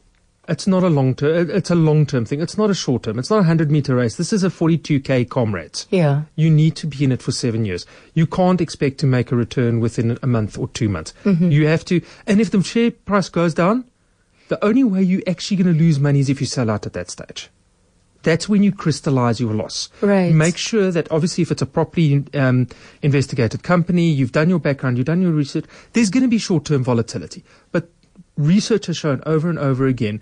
It's 0.50 0.65
not 0.65 0.84
a 0.84 0.88
long 0.88 1.13
term. 1.13 1.50
It's 1.50 1.72
a 1.72 1.75
long 1.75 2.05
term 2.05 2.24
thing. 2.24 2.39
It's 2.39 2.57
not 2.57 2.69
a 2.69 2.74
short 2.74 3.03
term. 3.03 3.19
It's 3.19 3.29
not 3.29 3.39
a 3.39 3.43
hundred 3.43 3.69
meter 3.69 3.96
race. 3.96 4.15
This 4.15 4.31
is 4.31 4.43
a 4.43 4.50
forty-two 4.50 5.01
k 5.01 5.25
comrades. 5.25 5.88
Yeah. 5.89 6.22
You 6.38 6.50
need 6.50 6.77
to 6.77 6.88
be 6.88 7.03
in 7.03 7.12
it 7.12 7.22
for 7.22 7.34
seven 7.34 7.65
years. 7.65 7.86
You 8.13 8.25
can't 8.27 8.62
expect 8.62 8.98
to 9.00 9.07
make 9.07 9.34
a 9.34 9.36
return 9.36 9.81
within 9.81 10.17
a 10.24 10.27
month 10.27 10.57
or 10.57 10.69
two 10.69 10.88
months. 10.88 11.13
You 11.25 11.67
have 11.67 11.84
to. 11.86 12.01
And 12.27 12.39
if 12.39 12.51
the 12.51 12.63
share 12.63 12.91
price 12.91 13.27
goes 13.27 13.53
down, 13.53 13.84
the 14.47 14.63
only 14.63 14.83
way 14.83 15.03
you're 15.03 15.21
actually 15.27 15.57
going 15.57 15.73
to 15.73 15.79
lose 15.79 15.99
money 15.99 16.19
is 16.19 16.29
if 16.29 16.39
you 16.39 16.47
sell 16.47 16.69
out 16.69 16.85
at 16.85 16.93
that 16.93 17.09
stage. 17.09 17.49
That's 18.23 18.49
when 18.49 18.63
you 18.63 18.71
crystallize 18.71 19.39
your 19.39 19.53
loss. 19.53 19.89
Right. 20.01 20.33
Make 20.33 20.57
sure 20.57 20.91
that 20.91 21.09
obviously 21.11 21.43
if 21.43 21.51
it's 21.51 21.61
a 21.61 21.65
properly 21.65 22.25
um, 22.33 22.67
investigated 23.01 23.63
company, 23.63 24.09
you've 24.09 24.31
done 24.31 24.49
your 24.49 24.59
background, 24.59 24.97
you've 24.97 25.05
done 25.05 25.21
your 25.21 25.31
research, 25.31 25.65
there's 25.93 26.09
going 26.09 26.23
to 26.23 26.29
be 26.29 26.37
short-term 26.37 26.83
volatility. 26.83 27.43
But 27.71 27.89
research 28.35 28.87
has 28.87 28.97
shown 28.97 29.21
over 29.25 29.49
and 29.49 29.59
over 29.59 29.87
again 29.87 30.21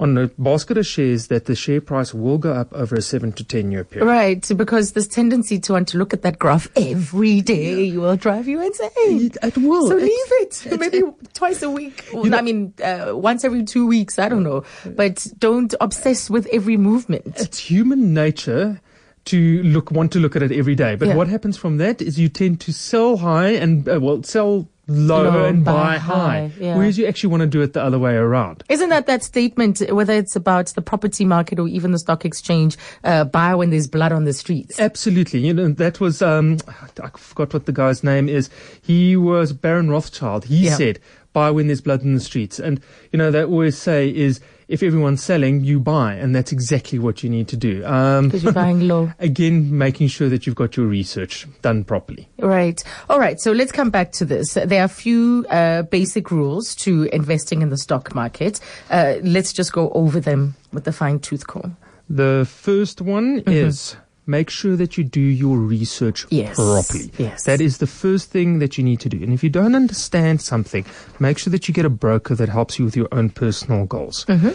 on 0.00 0.16
a 0.18 0.26
basket 0.38 0.78
of 0.78 0.86
shares 0.86 1.28
that 1.28 1.44
the 1.44 1.54
share 1.54 1.80
price 1.80 2.12
will 2.12 2.38
go 2.38 2.52
up 2.54 2.72
over 2.72 2.96
a 2.96 3.02
seven 3.02 3.30
to 3.32 3.44
ten 3.44 3.70
year 3.70 3.84
period. 3.84 4.06
Right, 4.06 4.48
because 4.56 4.92
this 4.92 5.06
tendency 5.06 5.58
to 5.60 5.74
want 5.74 5.88
to 5.88 5.98
look 5.98 6.12
at 6.12 6.22
that 6.22 6.38
graph 6.38 6.68
every 6.74 7.40
day 7.42 7.96
will 7.96 8.16
drive 8.16 8.48
you 8.48 8.60
insane. 8.62 8.90
It, 9.26 9.36
it 9.42 9.58
will. 9.58 9.88
So 9.88 9.98
It- 9.98 10.04
leave 10.04 10.32
it. 10.72 10.80
Maybe 10.80 11.02
twice 11.34 11.62
a 11.62 11.70
week. 11.70 12.06
Well, 12.12 12.34
I 12.34 12.40
mean, 12.40 12.72
uh, 12.82 13.12
once 13.14 13.44
every 13.44 13.64
two 13.64 13.86
weeks. 13.86 14.18
I 14.18 14.28
don't 14.30 14.42
know. 14.42 14.64
But 14.86 15.26
don't 15.38 15.74
obsess 15.80 16.30
with 16.30 16.46
every 16.50 16.76
movement. 16.78 17.34
it's 17.36 17.58
human 17.58 18.14
nature 18.14 18.80
to 19.26 19.62
look 19.64 19.90
want 19.90 20.10
to 20.12 20.18
look 20.18 20.34
at 20.34 20.42
it 20.42 20.50
every 20.50 20.74
day. 20.74 20.96
But 20.96 21.08
Yeah. 21.08 21.16
what 21.16 21.28
happens 21.28 21.58
from 21.58 21.76
that 21.76 22.00
is 22.00 22.18
you 22.18 22.30
tend 22.30 22.58
to 22.60 22.72
sell 22.72 23.18
high 23.18 23.50
and 23.50 23.86
uh, 23.86 24.00
well 24.00 24.22
sell 24.22 24.66
low, 24.88 25.22
Low, 25.30 25.44
and 25.44 25.64
buy 25.64 25.72
buy, 25.72 25.98
high, 25.98 26.16
high. 26.16 26.52
yeah. 26.58 26.76
Whereas 26.76 26.98
you 26.98 27.06
actually 27.06 27.30
want 27.30 27.42
to 27.42 27.46
do 27.46 27.60
it 27.62 27.72
the 27.74 27.82
other 27.82 27.98
way 27.98 28.14
around. 28.14 28.64
Isn't 28.68 28.88
that 28.88 29.06
that 29.06 29.22
statement, 29.22 29.80
whether 29.92 30.12
it's 30.14 30.34
about 30.34 30.66
the 30.68 30.82
property 30.82 31.24
market 31.24 31.58
or 31.60 31.68
even 31.68 31.92
the 31.92 31.98
stock 31.98 32.24
exchange, 32.24 32.76
uh, 33.04 33.24
buy 33.24 33.54
when 33.54 33.70
there's 33.70 33.86
blood 33.86 34.10
on 34.12 34.24
the 34.24 34.32
streets? 34.32 34.80
Absolutely. 34.80 35.40
You 35.40 35.54
know, 35.54 35.68
that 35.68 36.00
was, 36.00 36.22
um, 36.22 36.58
I 37.02 37.08
forgot 37.16 37.52
what 37.54 37.66
the 37.66 37.72
guy's 37.72 38.02
name 38.02 38.28
is. 38.28 38.50
He 38.82 39.16
was 39.16 39.52
Baron 39.52 39.90
Rothschild. 39.90 40.46
He 40.46 40.64
Yeah. 40.66 40.76
said, 40.76 40.98
buy 41.32 41.50
when 41.50 41.66
there's 41.66 41.80
blood 41.80 42.02
in 42.02 42.14
the 42.14 42.20
streets. 42.20 42.58
And, 42.58 42.80
you 43.12 43.18
know, 43.18 43.30
they 43.30 43.44
always 43.44 43.78
say 43.78 44.08
is, 44.08 44.40
if 44.68 44.84
everyone's 44.84 45.22
selling, 45.22 45.64
you 45.64 45.80
buy. 45.80 46.14
And 46.14 46.34
that's 46.34 46.52
exactly 46.52 46.98
what 46.98 47.24
you 47.24 47.30
need 47.30 47.48
to 47.48 47.56
do. 47.56 47.84
Um, 47.84 48.26
Because 48.26 48.44
you're 48.44 48.52
buying 48.52 48.86
low. 48.86 49.12
again, 49.18 49.76
making 49.76 50.08
sure 50.08 50.28
that 50.28 50.46
you've 50.46 50.54
got 50.54 50.76
your 50.76 50.86
research 50.86 51.46
done 51.62 51.82
properly. 51.82 52.28
Right. 52.38 52.82
All 53.08 53.18
right. 53.18 53.40
So 53.40 53.50
let's 53.50 53.72
come 53.72 53.90
back 53.90 54.12
to 54.12 54.24
this. 54.24 54.54
There 54.54 54.80
are 54.80 54.84
a 54.84 54.88
few 54.88 55.44
uh, 55.50 55.82
basic 55.82 56.30
rules 56.30 56.74
to 56.76 57.08
investing 57.12 57.62
in 57.62 57.70
the 57.70 57.78
stock 57.78 58.14
market. 58.14 58.60
Uh, 58.90 59.14
let's 59.22 59.52
just 59.52 59.72
go 59.72 59.90
over 59.90 60.20
them 60.20 60.54
with 60.72 60.84
the 60.84 60.92
fine 60.92 61.18
tooth 61.18 61.46
comb. 61.48 61.76
The 62.08 62.46
first 62.48 63.00
one 63.00 63.42
is 63.46 63.96
make 64.26 64.50
sure 64.50 64.76
that 64.76 64.96
you 64.96 65.04
do 65.04 65.20
your 65.20 65.56
research 65.56 66.26
Yes, 66.30 66.56
properly. 66.56 67.10
yes. 67.18 67.44
That 67.44 67.60
is 67.60 67.78
the 67.78 67.86
first 67.86 68.30
thing 68.30 68.58
that 68.60 68.78
you 68.78 68.84
need 68.84 69.00
to 69.00 69.08
do. 69.08 69.22
And 69.22 69.32
if 69.32 69.42
you 69.42 69.50
don't 69.50 69.74
understand 69.74 70.40
something, 70.40 70.84
make 71.18 71.38
sure 71.38 71.50
that 71.50 71.66
you 71.68 71.74
get 71.74 71.84
a 71.84 71.90
broker 71.90 72.34
that 72.34 72.48
helps 72.48 72.78
you 72.78 72.84
with 72.84 72.96
your 72.96 73.08
own 73.12 73.30
personal 73.30 73.86
goals. 73.86 74.24
Mm-hmm. 74.26 74.50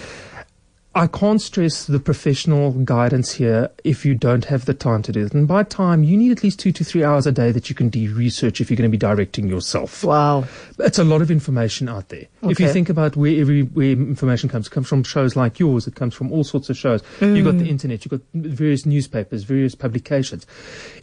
I 0.97 1.07
can't 1.07 1.41
stress 1.41 1.87
the 1.87 1.99
professional 1.99 2.71
guidance 2.71 3.33
here 3.33 3.69
if 3.83 4.05
you 4.05 4.15
don't 4.15 4.45
have 4.45 4.63
the 4.63 4.73
time 4.73 5.01
to 5.01 5.11
do 5.11 5.25
it. 5.25 5.33
And 5.33 5.45
by 5.45 5.63
time, 5.63 6.05
you 6.05 6.15
need 6.15 6.31
at 6.31 6.41
least 6.41 6.57
two 6.57 6.71
to 6.71 6.85
three 6.85 7.03
hours 7.03 7.27
a 7.27 7.33
day 7.33 7.51
that 7.51 7.67
you 7.67 7.75
can 7.75 7.89
do 7.89 8.13
research 8.15 8.61
if 8.61 8.69
you're 8.69 8.77
going 8.77 8.89
to 8.89 8.97
be 8.97 8.97
directing 8.97 9.49
yourself. 9.49 10.05
Wow. 10.05 10.45
It's 10.79 10.97
a 10.97 11.03
lot 11.03 11.21
of 11.21 11.29
information 11.29 11.89
out 11.89 12.07
there. 12.07 12.27
If 12.43 12.61
you 12.61 12.69
think 12.69 12.87
about 12.87 13.17
where 13.17 13.41
every 13.41 13.63
where 13.63 13.91
information 13.91 14.47
comes, 14.47 14.67
it 14.67 14.69
comes 14.69 14.87
from 14.87 15.03
shows 15.03 15.35
like 15.35 15.59
yours. 15.59 15.85
It 15.85 15.95
comes 15.95 16.13
from 16.13 16.31
all 16.31 16.45
sorts 16.45 16.69
of 16.69 16.77
shows. 16.77 17.03
You've 17.19 17.43
got 17.43 17.57
the 17.57 17.65
mm. 17.65 17.69
internet. 17.69 18.05
You've 18.05 18.11
got 18.11 18.21
various 18.33 18.85
newspapers, 18.85 19.43
various 19.43 19.75
publications. 19.75 20.47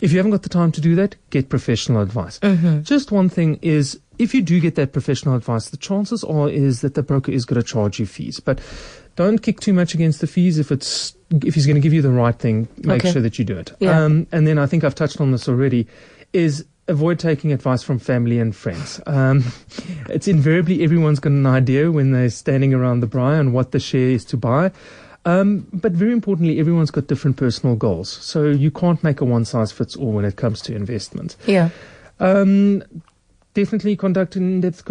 If 0.01 0.11
you 0.11 0.19
haven't 0.19 0.33
got 0.33 0.43
the 0.43 0.49
time 0.49 0.73
to 0.73 0.81
do 0.81 0.95
that, 0.95 1.17
get 1.29 1.51
professional 1.51 2.01
advice. 2.01 2.39
Mm-hmm. 2.39 2.83
Just 2.83 3.13
one 3.13 3.29
thing 3.29 3.59
is, 3.61 4.01
if 4.19 4.35
you 4.35 4.41
do 4.41 4.59
get 4.59 4.75
that 4.77 4.95
professional 4.95 5.35
advice, 5.35 5.69
the 5.69 5.77
chances 5.77 6.25
are 6.25 6.49
is 6.49 6.81
that 6.81 6.95
the 6.95 7.03
broker 7.03 7.31
is 7.31 7.45
going 7.45 7.61
to 7.61 7.67
charge 7.67 8.01
you 8.01 8.07
fees, 8.07 8.41
but. 8.41 8.59
Don't 9.17 9.39
kick 9.43 9.61
too 9.61 9.73
much 9.73 9.95
against 9.95 10.21
the 10.21 10.27
fees. 10.27 10.59
If 10.59 10.73
it's 10.73 11.15
if 11.31 11.55
he's 11.55 11.67
going 11.67 11.77
to 11.77 11.81
give 11.81 11.93
you 11.93 12.03
the 12.03 12.11
right 12.11 12.35
thing, 12.39 12.69
make 12.79 13.01
Okay. 13.01 13.13
sure 13.13 13.23
that 13.23 13.39
you 13.39 13.45
do 13.45 13.57
it. 13.59 13.73
Yeah. 13.81 14.05
Um, 14.05 14.27
and 14.33 14.47
then 14.47 14.59
I 14.59 14.67
think 14.67 14.85
I've 14.85 14.95
touched 14.95 15.21
on 15.21 15.33
this 15.33 15.49
already. 15.49 15.87
Is 16.33 16.65
avoid 16.89 17.19
taking 17.19 17.53
advice 17.53 17.83
from 17.83 17.99
family 17.99 18.39
and 18.39 18.55
friends. 18.57 19.01
Um, 19.07 19.45
it's 20.09 20.27
invariably 20.29 20.83
everyone's 20.83 21.21
got 21.21 21.33
an 21.33 21.47
idea 21.47 21.91
when 21.93 22.13
they're 22.13 22.31
standing 22.31 22.75
around 22.75 23.01
the 23.01 23.07
braai 23.07 23.39
on 23.39 23.53
what 23.53 23.73
the 23.73 23.81
share 23.81 24.09
is 24.11 24.25
to 24.27 24.37
buy. 24.37 24.73
Um, 25.25 25.67
but 25.73 25.93
very 25.93 26.13
importantly, 26.13 26.59
everyone's 26.59 26.91
got 26.91 27.07
different 27.07 27.37
personal 27.37 27.77
goals. 27.77 28.09
So 28.11 28.47
you 28.47 28.71
can't 28.73 29.03
make 29.05 29.21
a 29.21 29.25
one 29.25 29.45
size 29.45 29.71
fits 29.71 29.95
all 29.95 30.13
when 30.13 30.25
it 30.25 30.37
comes 30.37 30.61
to 30.63 30.75
investment. 30.75 31.37
Yeah. 31.47 31.69
Um, 32.19 32.83
definitely 33.55 33.97
conduct 33.97 34.37
in-depth 34.37 34.91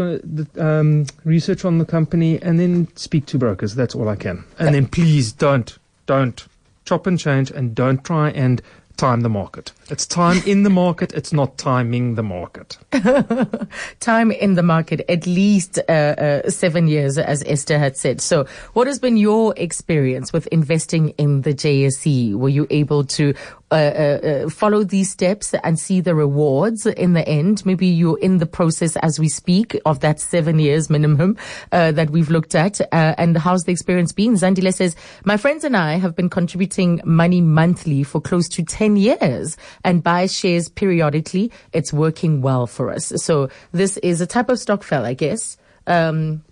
um, 0.59 1.05
research 1.23 1.65
on 1.65 1.77
the 1.77 1.85
company 1.85 2.41
and 2.41 2.59
then 2.59 2.87
speak 2.95 3.25
to 3.27 3.37
brokers. 3.37 3.75
That's 3.75 3.95
all 3.95 4.07
I 4.07 4.15
can. 4.15 4.43
And 4.59 4.75
then 4.75 4.87
please 4.87 5.31
don't, 5.31 5.77
don't 6.05 6.45
chop 6.85 7.07
and 7.07 7.19
change 7.19 7.51
and 7.51 7.73
don't 7.73 8.03
try 8.03 8.29
and 8.31 8.61
time 8.97 9.21
the 9.21 9.29
market. 9.29 9.71
It's 9.89 10.05
time 10.05 10.43
in 10.45 10.61
the 10.61 10.69
market. 10.69 11.11
It's 11.13 11.33
not 11.33 11.57
timing 11.57 12.15
the 12.15 12.23
market. 12.23 12.77
Time 13.99 14.31
in 14.31 14.53
the 14.53 14.61
market, 14.61 15.01
at 15.09 15.25
least 15.25 15.79
uh, 15.89 15.91
uh, 15.91 16.49
seven 16.49 16.87
years, 16.87 17.17
as 17.17 17.43
Esther 17.47 17.79
had 17.79 17.97
said. 17.97 18.21
So, 18.21 18.45
what 18.73 18.85
has 18.85 18.99
been 18.99 19.17
your 19.17 19.55
experience 19.57 20.31
with 20.31 20.45
investing 20.47 21.09
in 21.17 21.41
the 21.41 21.53
JSE? 21.53 22.35
Were 22.35 22.49
you 22.49 22.67
able 22.69 23.03
to 23.05 23.33
uh, 23.71 23.75
uh, 23.75 24.27
uh, 24.27 24.49
follow 24.49 24.83
these 24.83 25.09
steps 25.09 25.53
and 25.63 25.79
see 25.79 26.01
the 26.01 26.13
rewards 26.13 26.85
in 26.85 27.13
the 27.13 27.27
end? 27.27 27.65
Maybe 27.65 27.87
you're 27.87 28.19
in 28.19 28.37
the 28.37 28.45
process 28.45 28.95
as 28.97 29.19
we 29.19 29.29
speak 29.29 29.79
of 29.85 30.01
that 30.01 30.19
seven 30.19 30.59
years 30.59 30.89
minimum 30.89 31.37
uh, 31.71 31.91
that 31.93 32.09
we've 32.09 32.29
looked 32.29 32.53
at. 32.53 32.81
Uh, 32.81 33.15
and 33.17 33.37
how's 33.37 33.63
the 33.63 33.71
experience 33.71 34.11
been? 34.11 34.33
Zandile 34.33 34.73
says, 34.73 34.95
My 35.23 35.37
friends 35.37 35.63
and 35.63 35.77
I 35.77 35.95
have 35.95 36.15
been 36.15 36.29
contributing 36.29 37.01
money 37.05 37.41
monthly 37.41 38.03
for 38.03 38.19
close 38.19 38.49
to 38.49 38.63
10 38.63 38.97
years 38.97 39.57
and 39.83 40.03
buy 40.03 40.27
shares 40.27 40.69
periodically. 40.69 41.51
It's 41.73 41.93
working 41.93 42.41
well 42.41 42.67
for 42.67 42.91
us. 42.91 43.13
So 43.17 43.49
this 43.71 43.97
is 43.97 44.21
a 44.21 44.27
type 44.27 44.49
of 44.49 44.59
stokvel, 44.59 45.05
I 45.05 45.13
guess. 45.13 45.57
Um, 45.87 46.43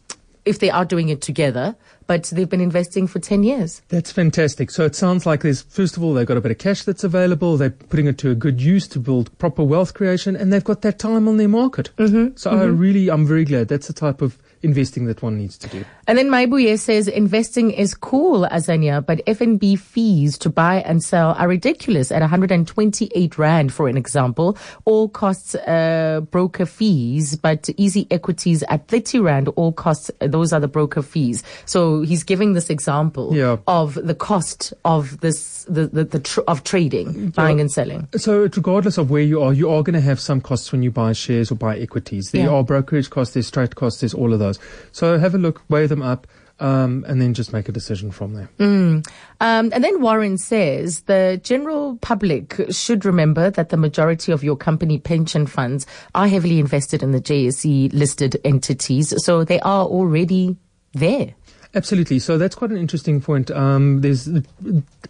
if 0.49 0.57
they 0.57 0.71
are 0.71 0.83
doing 0.83 1.09
it 1.09 1.21
together, 1.21 1.75
but 2.07 2.23
they've 2.23 2.49
been 2.49 2.59
investing 2.59 3.05
for 3.05 3.19
10 3.19 3.43
years. 3.43 3.83
That's 3.89 4.11
fantastic. 4.11 4.71
So 4.71 4.83
it 4.83 4.95
sounds 4.95 5.27
like 5.27 5.41
there's, 5.41 5.61
first 5.61 5.95
of 5.95 6.03
all, 6.03 6.15
they've 6.15 6.25
got 6.25 6.37
a 6.37 6.41
bit 6.41 6.51
of 6.51 6.57
cash 6.57 6.83
that's 6.83 7.03
available. 7.03 7.55
They're 7.55 7.69
putting 7.69 8.07
it 8.07 8.17
to 8.17 8.31
a 8.31 8.35
good 8.35 8.59
use 8.59 8.87
to 8.89 8.99
build 8.99 9.35
proper 9.37 9.63
wealth 9.63 9.93
creation 9.93 10.35
and 10.35 10.51
they've 10.51 10.63
got 10.63 10.81
that 10.81 10.97
time 10.97 11.27
on 11.27 11.37
their 11.37 11.47
market. 11.47 11.91
Mm-hmm. 11.97 12.35
So 12.35 12.49
I 12.49 12.63
really, 12.63 13.09
I'm 13.09 13.27
very 13.27 13.45
glad. 13.45 13.67
That's 13.67 13.87
the 13.87 13.93
type 13.93 14.23
of 14.23 14.39
investing 14.61 15.05
that 15.05 15.21
one 15.21 15.37
needs 15.37 15.57
to 15.59 15.67
do. 15.69 15.85
And 16.07 16.17
then 16.17 16.27
Maibuye 16.27 16.77
says 16.77 17.07
investing 17.07 17.71
is 17.71 17.93
cool, 17.93 18.47
Azania, 18.51 19.05
but 19.05 19.25
FNB 19.25 19.77
fees 19.79 20.37
to 20.39 20.49
buy 20.49 20.81
and 20.81 21.03
sell 21.03 21.33
are 21.37 21.47
ridiculous 21.47 22.11
at 22.11 22.21
128 22.21 23.37
Rand, 23.37 23.73
for 23.73 23.87
an 23.87 23.97
example. 23.97 24.57
All 24.85 25.07
costs 25.09 25.55
uh, 25.55 26.21
broker 26.31 26.65
fees, 26.65 27.35
but 27.35 27.69
easy 27.77 28.07
equities 28.11 28.63
at 28.63 28.87
30 28.87 29.19
Rand, 29.19 29.47
all 29.49 29.71
costs, 29.71 30.11
those 30.19 30.51
are 30.53 30.59
the 30.59 30.67
broker 30.67 31.01
fees. 31.01 31.43
So 31.65 32.01
he's 32.01 32.23
giving 32.23 32.53
this 32.53 32.69
example 32.69 33.35
Yeah. 33.35 33.57
of 33.67 33.95
the 33.95 34.15
cost 34.15 34.73
of 34.85 35.19
this, 35.21 35.58
the, 35.69 35.87
the, 35.87 36.03
the 36.03 36.19
tr- 36.19 36.41
of 36.47 36.63
trading, 36.63 37.29
buying 37.29 37.59
and 37.61 37.71
selling. 37.71 38.07
So, 38.17 38.41
regardless 38.41 38.97
of 38.97 39.09
where 39.09 39.21
you 39.21 39.41
are, 39.41 39.53
you 39.53 39.69
are 39.69 39.83
going 39.83 39.93
to 39.93 40.01
have 40.01 40.19
some 40.19 40.41
costs 40.41 40.71
when 40.71 40.83
you 40.83 40.91
buy 40.91 41.13
shares 41.13 41.51
or 41.51 41.55
buy 41.55 41.77
equities. 41.77 42.31
There 42.31 42.43
Yeah. 42.45 42.49
are 42.49 42.63
brokerage 42.63 43.09
costs, 43.09 43.33
there's 43.33 43.47
straight 43.47 43.75
costs, 43.75 44.01
there's 44.01 44.13
all 44.13 44.33
of 44.33 44.39
those. 44.39 44.59
So, 44.91 45.17
have 45.19 45.35
a 45.35 45.37
look, 45.37 45.61
weigh 45.69 45.87
them 45.87 46.01
up, 46.01 46.27
um, 46.59 47.05
and 47.07 47.21
then 47.21 47.33
just 47.33 47.53
make 47.53 47.69
a 47.69 47.71
decision 47.71 48.11
from 48.11 48.33
there. 48.33 48.49
Um, 48.59 49.03
and 49.39 49.81
then 49.83 50.01
Warren 50.01 50.37
says 50.37 51.01
the 51.01 51.39
general 51.41 51.97
public 52.01 52.55
should 52.69 53.05
remember 53.05 53.49
that 53.51 53.69
the 53.69 53.77
majority 53.77 54.33
of 54.33 54.43
your 54.43 54.57
company 54.57 54.97
pension 54.99 55.47
funds 55.47 55.87
are 56.15 56.27
heavily 56.27 56.59
invested 56.59 57.01
in 57.01 57.11
the 57.11 57.21
JSE 57.21 57.93
listed 57.93 58.37
entities, 58.43 59.13
so 59.23 59.43
they 59.45 59.59
are 59.61 59.85
already 59.85 60.57
there. 60.93 61.33
Absolutely. 61.75 62.17
So 62.17 62.39
that's 62.39 62.55
quite 62.55 62.71
an 62.71 62.77
interesting 62.77 63.21
point. 63.21 63.51
Um, 63.51 64.01
there's, 64.01 64.27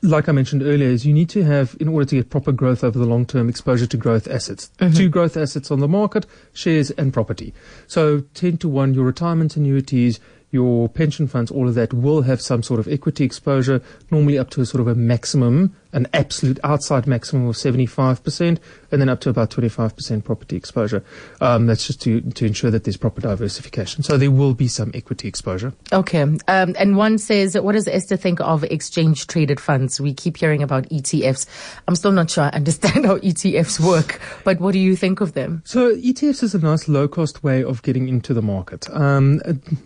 like 0.01 0.27
I 0.27 0.33
mentioned 0.33 0.61
earlier, 0.61 0.89
is 0.89 1.05
you 1.05 1.13
need 1.13 1.29
to 1.29 1.43
have, 1.43 1.77
in 1.79 1.87
order 1.87 2.05
to 2.05 2.15
get 2.15 2.29
proper 2.29 2.51
growth 2.51 2.83
over 2.83 2.99
the 2.99 3.05
long 3.05 3.25
term, 3.25 3.47
exposure 3.47 3.87
to 3.87 3.97
growth 3.97 4.27
assets. 4.27 4.69
Two 4.93 5.07
growth 5.07 5.37
assets 5.37 5.71
on 5.71 5.79
the 5.79 5.87
market, 5.87 6.25
shares 6.51 6.91
and 6.91 7.13
property. 7.13 7.53
So 7.87 8.21
10 8.33 8.57
to 8.57 8.67
1, 8.67 8.93
your 8.93 9.05
retirement 9.05 9.55
annuities, 9.55 10.19
your 10.51 10.89
pension 10.89 11.27
funds, 11.27 11.49
all 11.49 11.67
of 11.67 11.75
that 11.75 11.93
will 11.93 12.23
have 12.23 12.41
some 12.41 12.63
sort 12.63 12.79
of 12.79 12.87
equity 12.87 13.23
exposure, 13.23 13.81
normally 14.11 14.37
up 14.37 14.49
to 14.51 14.61
a 14.61 14.65
sort 14.65 14.81
of 14.81 14.87
a 14.87 14.95
maximum, 14.95 15.75
an 15.93 16.07
absolute 16.13 16.59
outside 16.63 17.07
maximum 17.07 17.47
of 17.47 17.55
75%, 17.55 18.59
and 18.91 19.01
then 19.01 19.09
up 19.09 19.21
to 19.21 19.29
about 19.29 19.49
25% 19.49 20.23
property 20.23 20.55
exposure. 20.55 21.03
Um, 21.41 21.65
that's 21.65 21.87
just 21.87 22.01
to, 22.03 22.21
to 22.21 22.45
ensure 22.45 22.71
that 22.71 22.83
there's 22.83 22.97
proper 22.97 23.21
diversification. 23.21 24.03
So 24.03 24.17
there 24.17 24.31
will 24.31 24.53
be 24.53 24.67
some 24.67 24.91
equity 24.93 25.27
exposure. 25.27 25.73
Okay. 25.91 26.21
Um, 26.21 26.39
and 26.47 26.97
one 26.97 27.17
says, 27.17 27.57
what 27.57 27.73
does 27.73 27.87
Esther 27.87 28.17
think 28.17 28.39
of 28.41 28.63
exchange 28.65 29.27
traded 29.27 29.59
funds? 29.59 29.99
We 29.99 30.13
keep 30.13 30.37
hearing 30.37 30.63
about 30.63 30.87
ETFs. 30.89 31.47
I'm 31.87 31.95
still 31.95 32.11
not 32.11 32.29
sure 32.29 32.45
I 32.45 32.49
understand 32.49 33.05
how 33.05 33.17
ETFs 33.17 33.79
work, 33.79 34.21
but 34.43 34.59
what 34.59 34.73
do 34.73 34.79
you 34.79 34.95
think 34.95 35.21
of 35.21 35.33
them? 35.33 35.61
So 35.65 35.95
ETFs 35.95 36.43
is 36.43 36.53
a 36.55 36.59
nice 36.59 36.87
low 36.87 37.07
cost 37.07 37.43
way 37.43 37.63
of 37.63 37.81
getting 37.81 38.07
into 38.07 38.33
the 38.33 38.41
market. 38.41 38.89
Um, 38.91 39.41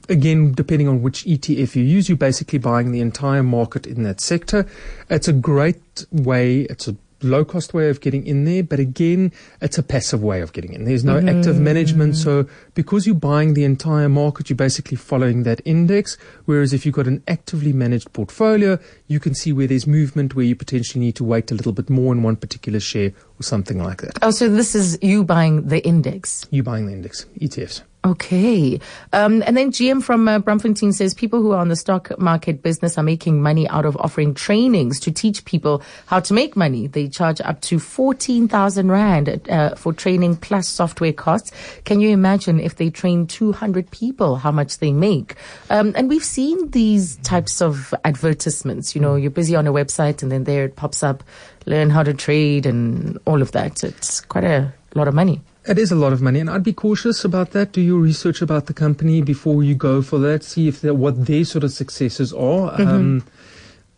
again, 0.10 0.54
depending 0.54 0.88
on 0.88 1.02
which 1.02 1.24
ETF 1.26 1.76
you 1.76 1.84
use, 1.84 2.10
you're 2.10 2.18
basically 2.18 2.60
buying 2.60 2.92
the 2.92 3.02
entire 3.02 3.44
market 3.44 3.88
in 3.88 4.04
that 4.04 4.20
sector. 4.20 4.66
It's 5.10 5.28
a 5.28 5.34
great 5.34 5.93
way. 6.12 6.62
It's 6.62 6.88
a 6.88 6.96
low 7.24 7.46
cost 7.46 7.74
way 7.74 7.90
of 7.90 8.02
getting 8.02 8.26
in 8.26 8.46
there, 8.46 8.64
but 8.64 8.80
again, 8.80 9.32
it's 9.62 9.78
a 9.78 9.84
passive 9.84 10.22
way 10.24 10.42
of 10.42 10.54
getting 10.54 10.74
in. 10.74 10.86
There's 10.86 11.04
no 11.04 11.18
active 11.18 11.56
mm-hmm. 11.56 11.64
management. 11.64 12.16
So 12.18 12.48
because 12.74 13.06
you're 13.06 13.16
buying 13.16 13.54
the 13.54 13.64
entire 13.64 14.10
market, 14.10 14.50
you're 14.50 14.58
basically 14.58 14.98
following 14.98 15.44
that 15.44 15.62
index. 15.66 16.18
Whereas 16.46 16.74
if 16.74 16.86
you've 16.86 16.96
got 16.96 17.08
an 17.08 17.24
actively 17.28 17.74
managed 17.74 18.12
portfolio, 18.14 18.78
you 19.08 19.20
can 19.20 19.34
see 19.34 19.54
where 19.54 19.68
there's 19.68 19.88
movement, 19.88 20.36
where 20.36 20.46
you 20.46 20.56
potentially 20.56 21.04
need 21.04 21.16
to 21.16 21.24
wait 21.24 21.52
a 21.52 21.56
little 21.56 21.74
bit 21.74 21.90
more 21.90 22.14
in 22.14 22.24
one 22.24 22.36
particular 22.36 22.80
share 22.80 23.14
or 23.40 23.44
something 23.44 23.82
like 23.82 24.02
that. 24.02 24.20
Oh, 24.22 24.32
so 24.32 24.50
this 24.50 24.76
is 24.76 24.98
you 25.02 25.24
buying 25.24 25.68
the 25.68 25.86
index. 25.86 26.46
You 26.52 26.64
buying 26.64 26.86
the 26.88 26.94
index, 26.94 27.26
ETFs. 27.40 27.82
Okay. 28.06 28.82
Um, 29.14 29.42
and 29.48 29.56
then 29.56 29.72
GM 29.72 30.04
from 30.04 30.28
uh, 30.28 30.92
says 30.92 31.14
people 31.14 31.42
who 31.42 31.52
are 31.52 31.60
on 31.60 31.70
the 31.70 31.76
stock 31.78 32.20
market 32.20 32.62
business 32.62 32.98
are 32.98 33.04
making 33.04 33.42
money 33.42 33.66
out 33.70 33.86
of 33.86 33.96
offering 33.96 34.34
trainings 34.34 35.00
to 35.02 35.12
teach 35.12 35.46
people 35.46 35.82
how 36.08 36.20
to 36.20 36.34
make 36.34 36.58
money. 36.58 36.88
They 36.88 37.08
charge 37.08 37.40
up 37.40 37.62
to 37.62 37.80
14,000 37.80 38.92
Rand 38.92 39.50
uh, 39.50 39.76
for 39.76 39.94
training 39.94 40.36
plus 40.36 40.68
software 40.68 41.14
costs. 41.14 41.52
Can 41.86 42.02
you 42.02 42.10
imagine 42.10 42.60
if 42.60 42.76
they 42.76 42.90
train 42.90 43.26
200 43.26 43.90
people, 43.92 44.36
how 44.36 44.52
much 44.52 44.80
they 44.80 44.92
make? 44.92 45.36
Um, 45.70 45.94
and 45.96 46.10
we've 46.10 46.26
seen 46.26 46.72
these 46.72 47.16
types 47.18 47.62
of 47.62 47.94
advertisements. 48.04 48.96
You 48.96 49.02
know, 49.02 49.16
you're 49.16 49.32
busy 49.32 49.56
on 49.56 49.66
a 49.66 49.72
website 49.72 50.22
and 50.22 50.30
then 50.30 50.44
there 50.44 50.66
it 50.66 50.76
pops 50.76 51.04
up, 51.04 51.24
learn 51.66 51.90
how 51.90 52.04
to 52.04 52.14
trade 52.14 52.66
and 52.66 53.18
all 53.26 53.42
of 53.42 53.54
that. 53.54 53.82
It's 53.82 54.20
quite 54.20 54.44
a 54.44 54.74
lot 54.94 55.08
of 55.08 55.14
money. 55.14 55.40
It 55.66 55.78
is 55.78 55.92
a 55.92 55.96
lot 55.96 56.12
of 56.12 56.22
money, 56.22 56.40
and 56.40 56.50
I'd 56.50 56.64
be 56.64 56.74
cautious 56.74 57.24
about 57.24 57.52
that. 57.52 57.72
Do 57.72 57.82
your 57.82 58.00
research 58.00 58.42
about 58.42 58.66
the 58.66 58.74
company 58.74 59.22
before 59.22 59.64
you 59.64 59.76
go 59.76 60.02
for 60.02 60.20
that. 60.20 60.44
See 60.44 60.68
if 60.68 60.84
what 60.84 61.26
their 61.26 61.46
sort 61.46 61.64
of 61.64 61.72
successes 61.72 62.34
are. 62.34 62.72
Mm-hmm. 62.72 62.88
Um, 62.88 63.26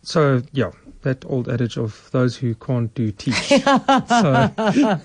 so 0.02 0.42
yeah, 0.52 0.70
that 1.02 1.24
old 1.26 1.48
adage 1.48 1.76
of 1.76 2.08
those 2.12 2.36
who 2.36 2.54
can't 2.54 2.94
do 2.94 3.10
teach. 3.10 3.34
so 3.48 5.00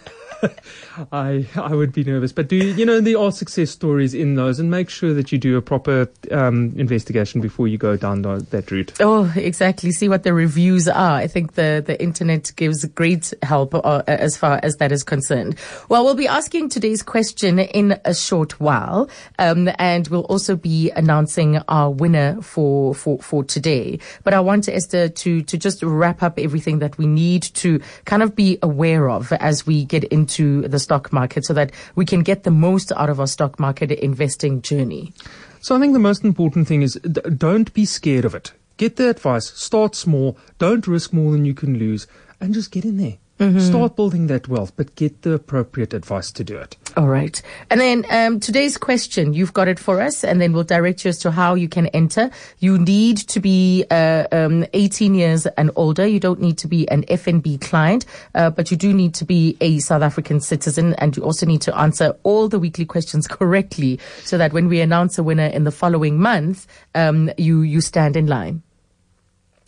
I 1.11 1.47
I 1.55 1.73
would 1.73 1.93
be 1.93 2.03
nervous. 2.03 2.31
But 2.31 2.47
do 2.47 2.55
you, 2.55 2.85
know 2.85 3.01
there 3.01 3.17
are 3.17 3.31
success 3.31 3.71
stories 3.71 4.13
in 4.13 4.35
those, 4.35 4.59
and 4.59 4.69
make 4.69 4.89
sure 4.89 5.13
that 5.13 5.31
you 5.31 5.37
do 5.37 5.57
a 5.57 5.61
proper 5.61 6.09
um, 6.31 6.73
investigation 6.75 7.41
before 7.41 7.67
you 7.67 7.77
go 7.77 7.97
down 7.97 8.21
that 8.21 8.71
route. 8.71 8.93
Oh, 8.99 9.31
exactly. 9.35 9.91
See 9.91 10.09
what 10.09 10.23
the 10.23 10.33
reviews 10.33 10.87
are. 10.87 11.15
I 11.15 11.27
think 11.27 11.53
the 11.53 11.83
the 11.85 12.01
internet 12.01 12.51
gives 12.55 12.85
great 12.85 13.33
help 13.43 13.73
uh, 13.75 14.03
as 14.07 14.37
far 14.37 14.59
as 14.63 14.77
that 14.77 14.91
is 14.91 15.03
concerned. 15.03 15.57
Well, 15.89 16.03
we'll 16.03 16.15
be 16.15 16.27
asking 16.27 16.69
today's 16.69 17.03
question 17.03 17.59
in 17.59 17.99
a 18.05 18.13
short 18.13 18.59
while, 18.59 19.09
um, 19.39 19.69
and 19.77 20.07
we'll 20.07 20.25
also 20.25 20.55
be 20.55 20.91
announcing 20.91 21.57
our 21.67 21.91
winner 21.91 22.41
for 22.41 22.93
for 22.95 23.19
for 23.19 23.43
today. 23.43 23.99
But 24.23 24.33
I 24.33 24.39
want 24.39 24.67
Esther 24.67 25.09
to 25.09 25.41
to 25.41 25.57
just 25.57 25.83
wrap 25.83 26.23
up 26.23 26.39
everything 26.39 26.79
that 26.79 26.97
we 26.97 27.07
need 27.07 27.43
to 27.43 27.79
kind 28.05 28.23
of 28.23 28.35
be 28.35 28.57
aware 28.61 29.09
of 29.09 29.31
as 29.33 29.65
we 29.65 29.85
get 29.85 30.03
into 30.05 30.30
the 30.37 30.79
stock 30.79 31.11
market 31.11 31.45
so 31.45 31.53
that 31.53 31.71
we 31.95 32.05
can 32.05 32.21
get 32.21 32.43
the 32.43 32.51
most 32.51 32.91
out 32.93 33.09
of 33.09 33.19
our 33.19 33.27
stock 33.27 33.59
market 33.59 33.91
investing 33.91 34.61
journey? 34.61 35.13
So 35.61 35.75
I 35.75 35.79
think 35.79 35.93
the 35.93 35.99
most 35.99 36.23
important 36.23 36.67
thing 36.67 36.81
is 36.81 36.93
don't 36.95 37.73
be 37.73 37.85
scared 37.85 38.25
of 38.25 38.35
it. 38.35 38.53
Get 38.77 38.95
the 38.95 39.09
advice, 39.09 39.51
start 39.51 39.95
small, 39.95 40.37
don't 40.57 40.87
risk 40.87 41.13
more 41.13 41.31
than 41.31 41.45
you 41.45 41.53
can 41.53 41.77
lose, 41.77 42.07
and 42.39 42.53
just 42.53 42.71
get 42.71 42.83
in 42.83 42.97
there. 42.97 43.17
Mm-hmm. 43.41 43.57
Start 43.57 43.95
building 43.95 44.27
that 44.27 44.47
wealth, 44.47 44.71
but 44.75 44.93
get 44.93 45.23
the 45.23 45.33
appropriate 45.33 45.95
advice 45.95 46.31
to 46.33 46.43
do 46.43 46.55
it. 46.57 46.77
All 46.95 47.07
right. 47.07 47.41
And 47.71 47.81
then 47.81 48.05
um, 48.11 48.39
today's 48.39 48.77
question, 48.77 49.33
you've 49.33 49.51
got 49.51 49.67
it 49.67 49.79
for 49.79 49.99
us, 49.99 50.23
and 50.23 50.39
then 50.39 50.53
we'll 50.53 50.63
direct 50.63 51.03
you 51.03 51.09
as 51.09 51.17
to 51.19 51.31
how 51.31 51.55
you 51.55 51.67
can 51.67 51.87
enter. 51.87 52.29
You 52.59 52.77
need 52.77 53.17
to 53.17 53.39
be 53.39 53.83
uh, 53.89 54.27
um, 54.31 54.63
18 54.73 55.15
years 55.15 55.47
and 55.47 55.71
older. 55.75 56.05
You 56.05 56.19
don't 56.19 56.39
need 56.39 56.59
to 56.59 56.67
be 56.67 56.87
an 56.89 57.01
FNB 57.05 57.61
client, 57.61 58.05
uh, 58.35 58.51
but 58.51 58.69
you 58.69 58.77
do 58.77 58.93
need 58.93 59.15
to 59.15 59.25
be 59.25 59.57
a 59.59 59.79
South 59.79 60.03
African 60.03 60.39
citizen, 60.39 60.93
and 60.99 61.17
you 61.17 61.23
also 61.23 61.47
need 61.47 61.61
to 61.63 61.75
answer 61.75 62.15
all 62.21 62.47
the 62.47 62.59
weekly 62.59 62.85
questions 62.85 63.27
correctly 63.27 63.99
so 64.23 64.37
that 64.37 64.53
when 64.53 64.67
we 64.67 64.81
announce 64.81 65.17
a 65.17 65.23
winner 65.23 65.47
in 65.47 65.63
the 65.63 65.71
following 65.71 66.19
month, 66.19 66.67
um, 66.93 67.31
you, 67.39 67.63
you 67.63 67.81
stand 67.81 68.15
in 68.15 68.27
line. 68.27 68.61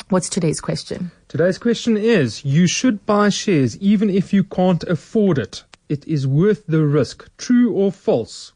What's 0.10 0.30
today's 0.30 0.62
question? 0.62 1.10
Today's 1.34 1.58
question 1.58 1.98
is 1.98 2.46
You 2.46 2.67
should 2.67 3.08
buy 3.08 3.30
shares 3.30 3.76
even 3.80 4.08
if 4.08 4.34
you 4.34 4.43
can't 4.43 4.84
afford 4.84 5.39
it. 5.39 5.63
It 5.89 6.08
is 6.08 6.28
worth 6.28 6.67
the 6.67 6.86
risk. 6.86 7.28
True 7.39 7.74
or 7.74 7.91
false? 7.91 8.54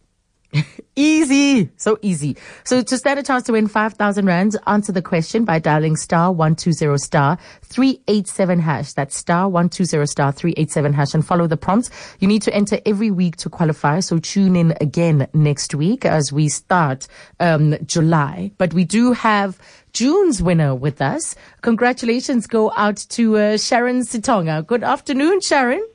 easy. 0.95 1.69
So 1.77 1.97
easy. 2.01 2.37
So 2.63 2.81
to 2.81 2.97
stand 2.97 3.19
a 3.19 3.23
chance 3.23 3.43
to 3.43 3.51
win 3.51 3.67
5,000 3.67 4.25
rands, 4.25 4.57
answer 4.65 4.91
the 4.91 5.01
question 5.01 5.45
by 5.45 5.59
dialing 5.59 5.95
star 5.95 6.31
120 6.31 6.97
star 6.97 7.37
387 7.63 8.59
hash. 8.59 8.93
That's 8.93 9.15
star 9.15 9.49
120 9.49 10.05
star 10.05 10.31
387 10.31 10.93
hash 10.93 11.13
and 11.13 11.25
follow 11.25 11.47
the 11.47 11.57
prompts. 11.57 11.89
You 12.19 12.27
need 12.27 12.41
to 12.43 12.53
enter 12.53 12.79
every 12.85 13.11
week 13.11 13.35
to 13.37 13.49
qualify. 13.49 13.99
So 13.99 14.19
tune 14.19 14.55
in 14.55 14.75
again 14.81 15.27
next 15.33 15.75
week 15.75 16.05
as 16.05 16.31
we 16.31 16.49
start, 16.49 17.07
um, 17.39 17.75
July. 17.85 18.51
But 18.57 18.73
we 18.73 18.83
do 18.83 19.13
have 19.13 19.59
June's 19.93 20.41
winner 20.41 20.75
with 20.75 21.01
us. 21.01 21.35
Congratulations 21.61 22.47
go 22.47 22.71
out 22.77 22.97
to 23.09 23.37
uh, 23.37 23.57
Sharon 23.57 24.01
Sitonga. 24.01 24.65
Good 24.65 24.83
afternoon, 24.83 25.41
Sharon. 25.41 25.85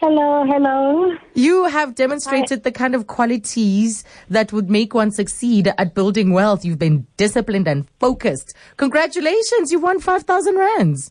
Hello, 0.00 0.46
hello. 0.46 1.14
You 1.34 1.66
have 1.66 1.94
demonstrated 1.94 2.60
Hi. 2.60 2.62
the 2.62 2.72
kind 2.72 2.94
of 2.94 3.06
qualities 3.06 4.02
that 4.30 4.50
would 4.50 4.70
make 4.70 4.94
one 4.94 5.10
succeed 5.10 5.70
at 5.76 5.94
building 5.94 6.32
wealth. 6.32 6.64
You've 6.64 6.78
been 6.78 7.06
disciplined 7.18 7.68
and 7.68 7.86
focused. 7.98 8.54
Congratulations, 8.78 9.70
you 9.70 9.78
won 9.78 10.00
5,000 10.00 10.56
rands. 10.56 11.10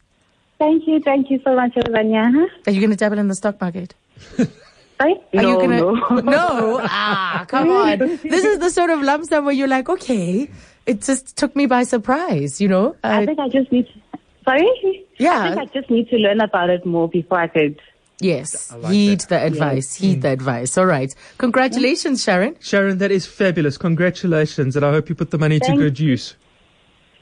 Thank 0.58 0.88
you, 0.88 1.00
thank 1.02 1.30
you 1.30 1.40
so 1.46 1.56
much, 1.56 1.74
Elvania. 1.76 2.48
Are 2.66 2.72
you 2.72 2.80
going 2.80 2.90
to 2.90 2.96
dabble 2.96 3.20
in 3.20 3.28
the 3.28 3.36
stock 3.36 3.62
market? 3.62 3.94
Sorry? 4.38 5.22
Are 5.36 5.42
no, 5.44 5.62
you 5.62 5.68
gonna, 5.68 5.80
no. 5.82 5.94
no? 6.24 6.80
Ah, 6.82 7.46
come 7.48 7.70
on. 7.70 8.00
This 8.00 8.44
is 8.44 8.58
the 8.58 8.72
sort 8.72 8.90
of 8.90 9.04
lump 9.04 9.26
sum 9.26 9.46
where 9.46 9.54
you're 9.54 9.68
like, 9.68 9.88
okay, 9.88 10.50
it 10.88 11.04
just 11.04 11.38
took 11.38 11.56
me 11.56 11.68
by 11.68 11.84
surprise, 11.84 12.60
you 12.60 12.68
know? 12.68 12.96
I, 13.04 13.22
I 13.22 13.26
think 13.28 13.38
I 13.38 13.50
just 13.50 13.72
need 13.72 13.86
to, 13.86 14.20
sorry? 14.46 15.06
Yeah. 15.20 15.44
I 15.44 15.50
think 15.50 15.62
I 15.62 15.80
just 15.80 15.92
need 15.92 16.10
to 16.10 16.16
learn 16.16 16.42
about 16.42 16.72
it 16.72 16.88
more 16.88 17.08
before 17.08 17.40
I 17.40 17.48
could. 17.48 17.80
Yes, 18.22 18.72
like 18.74 18.92
heed 18.92 19.22
that. 19.22 19.30
the 19.30 19.46
advice. 19.46 19.76
Yes. 19.76 19.96
Heed 19.96 20.18
mm. 20.20 20.22
the 20.24 20.30
advice. 20.30 20.78
All 20.78 20.86
right. 20.86 21.14
Congratulations, 21.38 22.24
Sharon. 22.24 22.56
Sharon, 22.60 22.98
that 22.98 23.12
is 23.12 23.26
fabulous. 23.26 23.78
Congratulations. 23.78 24.76
And 24.76 24.86
I 24.86 24.92
hope 24.92 25.08
you 25.08 25.16
put 25.16 25.32
the 25.32 25.38
money 25.38 25.60
Thanks. 25.60 25.74
to 25.74 25.78
good 25.78 26.00
use. 26.00 26.36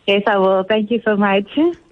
Yes, 0.08 0.24
I 0.26 0.38
will. 0.38 0.64
Thank 0.64 0.90
you 0.90 1.02
so 1.06 1.16
much. 1.16 1.48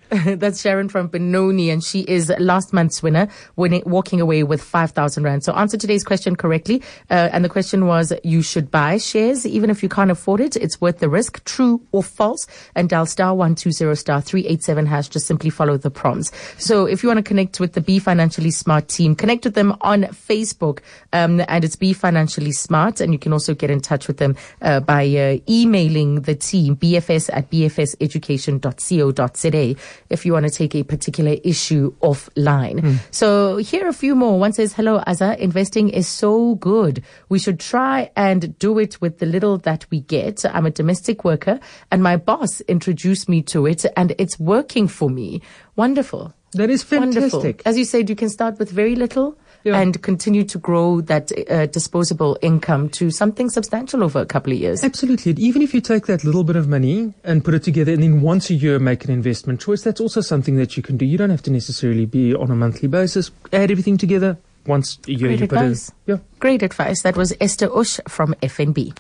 That's 0.25 0.61
Sharon 0.61 0.89
from 0.89 1.07
Benoni, 1.07 1.69
and 1.69 1.83
she 1.83 2.01
is 2.01 2.31
last 2.37 2.73
month's 2.73 3.01
winner, 3.01 3.27
winning, 3.55 3.81
walking 3.85 4.21
away 4.21 4.43
with 4.43 4.61
5,000 4.61 5.23
Rand. 5.23 5.43
So 5.43 5.53
answer 5.53 5.77
today's 5.77 6.03
question 6.03 6.35
correctly. 6.35 6.83
Uh, 7.09 7.29
and 7.31 7.43
the 7.43 7.49
question 7.49 7.87
was, 7.87 8.13
you 8.23 8.43
should 8.43 8.69
buy 8.69 8.97
shares, 8.97 9.47
even 9.47 9.69
if 9.69 9.81
you 9.81 9.89
can't 9.89 10.11
afford 10.11 10.41
it. 10.41 10.55
It's 10.55 10.79
worth 10.79 10.99
the 10.99 11.09
risk, 11.09 11.43
true 11.45 11.81
or 11.91 12.03
false. 12.03 12.45
And 12.75 12.87
dial 12.87 13.07
star 13.07 13.33
120 13.33 13.95
star 13.95 14.21
387 14.21 14.85
hash. 14.85 15.07
Just 15.07 15.25
simply 15.25 15.49
follow 15.49 15.77
the 15.77 15.89
prompts. 15.89 16.31
So 16.57 16.85
if 16.85 17.01
you 17.01 17.09
want 17.09 17.17
to 17.17 17.23
connect 17.23 17.59
with 17.59 17.73
the 17.73 17.81
Be 17.81 17.97
Financially 17.97 18.51
Smart 18.51 18.87
team, 18.87 19.15
connect 19.15 19.45
with 19.45 19.55
them 19.55 19.75
on 19.81 20.03
Facebook. 20.03 20.79
Um, 21.13 21.41
and 21.47 21.63
it's 21.63 21.75
Be 21.75 21.93
Financially 21.93 22.51
Smart. 22.51 23.01
And 23.01 23.11
you 23.11 23.19
can 23.19 23.33
also 23.33 23.55
get 23.55 23.71
in 23.71 23.81
touch 23.81 24.07
with 24.07 24.17
them 24.17 24.35
uh, 24.61 24.81
by 24.81 25.07
uh, 25.07 25.37
emailing 25.49 26.21
the 26.21 26.35
team, 26.35 26.75
bfs 26.75 27.29
at 27.33 27.49
bfseducation.co.za 27.49 29.75
if 30.09 30.25
you 30.25 30.33
want 30.33 30.45
to 30.45 30.51
take 30.51 30.75
a 30.75 30.83
particular 30.83 31.35
issue 31.43 31.93
offline. 32.01 32.79
Mm. 32.79 32.99
So 33.11 33.57
here 33.57 33.85
are 33.85 33.89
a 33.89 33.93
few 33.93 34.15
more. 34.15 34.39
One 34.39 34.53
says, 34.53 34.73
hello, 34.73 35.01
Aza, 35.07 35.37
investing 35.37 35.89
is 35.89 36.07
so 36.07 36.55
good. 36.55 37.03
We 37.29 37.39
should 37.39 37.59
try 37.59 38.11
and 38.15 38.57
do 38.59 38.79
it 38.79 38.99
with 39.01 39.19
the 39.19 39.25
little 39.25 39.57
that 39.59 39.85
we 39.89 40.01
get. 40.01 40.45
I'm 40.45 40.65
a 40.65 40.71
domestic 40.71 41.23
worker 41.23 41.59
and 41.91 42.01
my 42.01 42.17
boss 42.17 42.61
introduced 42.61 43.29
me 43.29 43.41
to 43.43 43.65
it 43.65 43.85
and 43.95 44.13
it's 44.17 44.39
working 44.39 44.87
for 44.87 45.09
me. 45.09 45.41
Wonderful. 45.75 46.33
That 46.53 46.69
is 46.69 46.83
fantastic. 46.83 47.33
Wonderful. 47.33 47.61
As 47.65 47.77
you 47.77 47.83
said, 47.83 48.09
you 48.09 48.15
can 48.15 48.29
start 48.29 48.59
with 48.59 48.71
very 48.71 48.95
little 48.95 49.37
yeah. 49.65 49.79
and 49.79 50.01
continue 50.01 50.43
to 50.45 50.57
grow 50.57 51.01
that 51.01 51.31
uh, 51.49 51.65
disposable 51.65 52.37
income 52.41 52.87
to 52.89 53.09
something 53.09 53.49
substantial 53.49 54.03
over 54.03 54.19
a 54.19 54.25
couple 54.25 54.53
of 54.53 54.59
years. 54.59 54.83
Absolutely. 54.83 55.33
Even 55.33 55.61
if 55.61 55.73
you 55.73 55.81
take 55.81 56.05
that 56.05 56.23
little 56.23 56.43
bit 56.43 56.55
of 56.55 56.69
money 56.69 57.13
and 57.23 57.43
put 57.43 57.53
it 57.53 57.63
together 57.63 57.91
and 57.91 58.03
then 58.03 58.21
once 58.21 58.49
a 58.49 58.53
year 58.53 58.79
make 58.79 59.03
an 59.03 59.11
investment 59.11 59.59
choice, 59.59 59.81
that's 59.81 59.99
also 59.99 60.21
something 60.21 60.55
that 60.55 60.77
you 60.77 60.83
can 60.83 60.95
do. 60.95 61.05
You 61.05 61.17
don't 61.17 61.31
have 61.31 61.41
to 61.43 61.51
necessarily 61.51 62.05
be 62.05 62.33
on 62.33 62.51
a 62.51 62.55
monthly 62.55 62.87
basis. 62.87 63.31
Add 63.51 63.71
everything 63.71 63.97
together 63.97 64.37
once 64.67 64.99
a 65.07 65.11
year. 65.11 65.29
Great 65.29 65.39
you 65.39 65.45
advice. 65.45 65.89
Put 65.89 66.13
in, 66.13 66.17
yeah. 66.17 66.23
Great 66.39 66.63
advice. 66.63 67.01
That 67.01 67.17
was 67.17 67.33
Esther 67.41 67.75
Ush 67.75 67.99
from 68.07 68.35
FNB. 68.43 68.95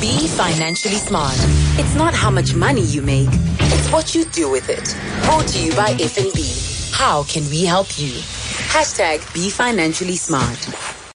Be 0.00 0.28
financially 0.28 0.96
smart. 0.96 1.34
It's 1.78 1.94
not 1.94 2.12
how 2.12 2.30
much 2.30 2.54
money 2.54 2.82
you 2.82 3.02
make, 3.02 3.28
it's 3.32 3.90
what 3.90 4.14
you 4.14 4.24
do 4.26 4.50
with 4.50 4.68
it. 4.68 4.94
Brought 5.24 5.46
to 5.48 5.64
you 5.64 5.72
by 5.74 5.92
FNB. 5.94 6.92
How 6.92 7.22
can 7.24 7.48
we 7.50 7.64
help 7.64 7.98
you? 7.98 8.12
Hashtag 8.66 9.32
be 9.32 9.50
financially 9.50 10.16
smart. 10.16 10.97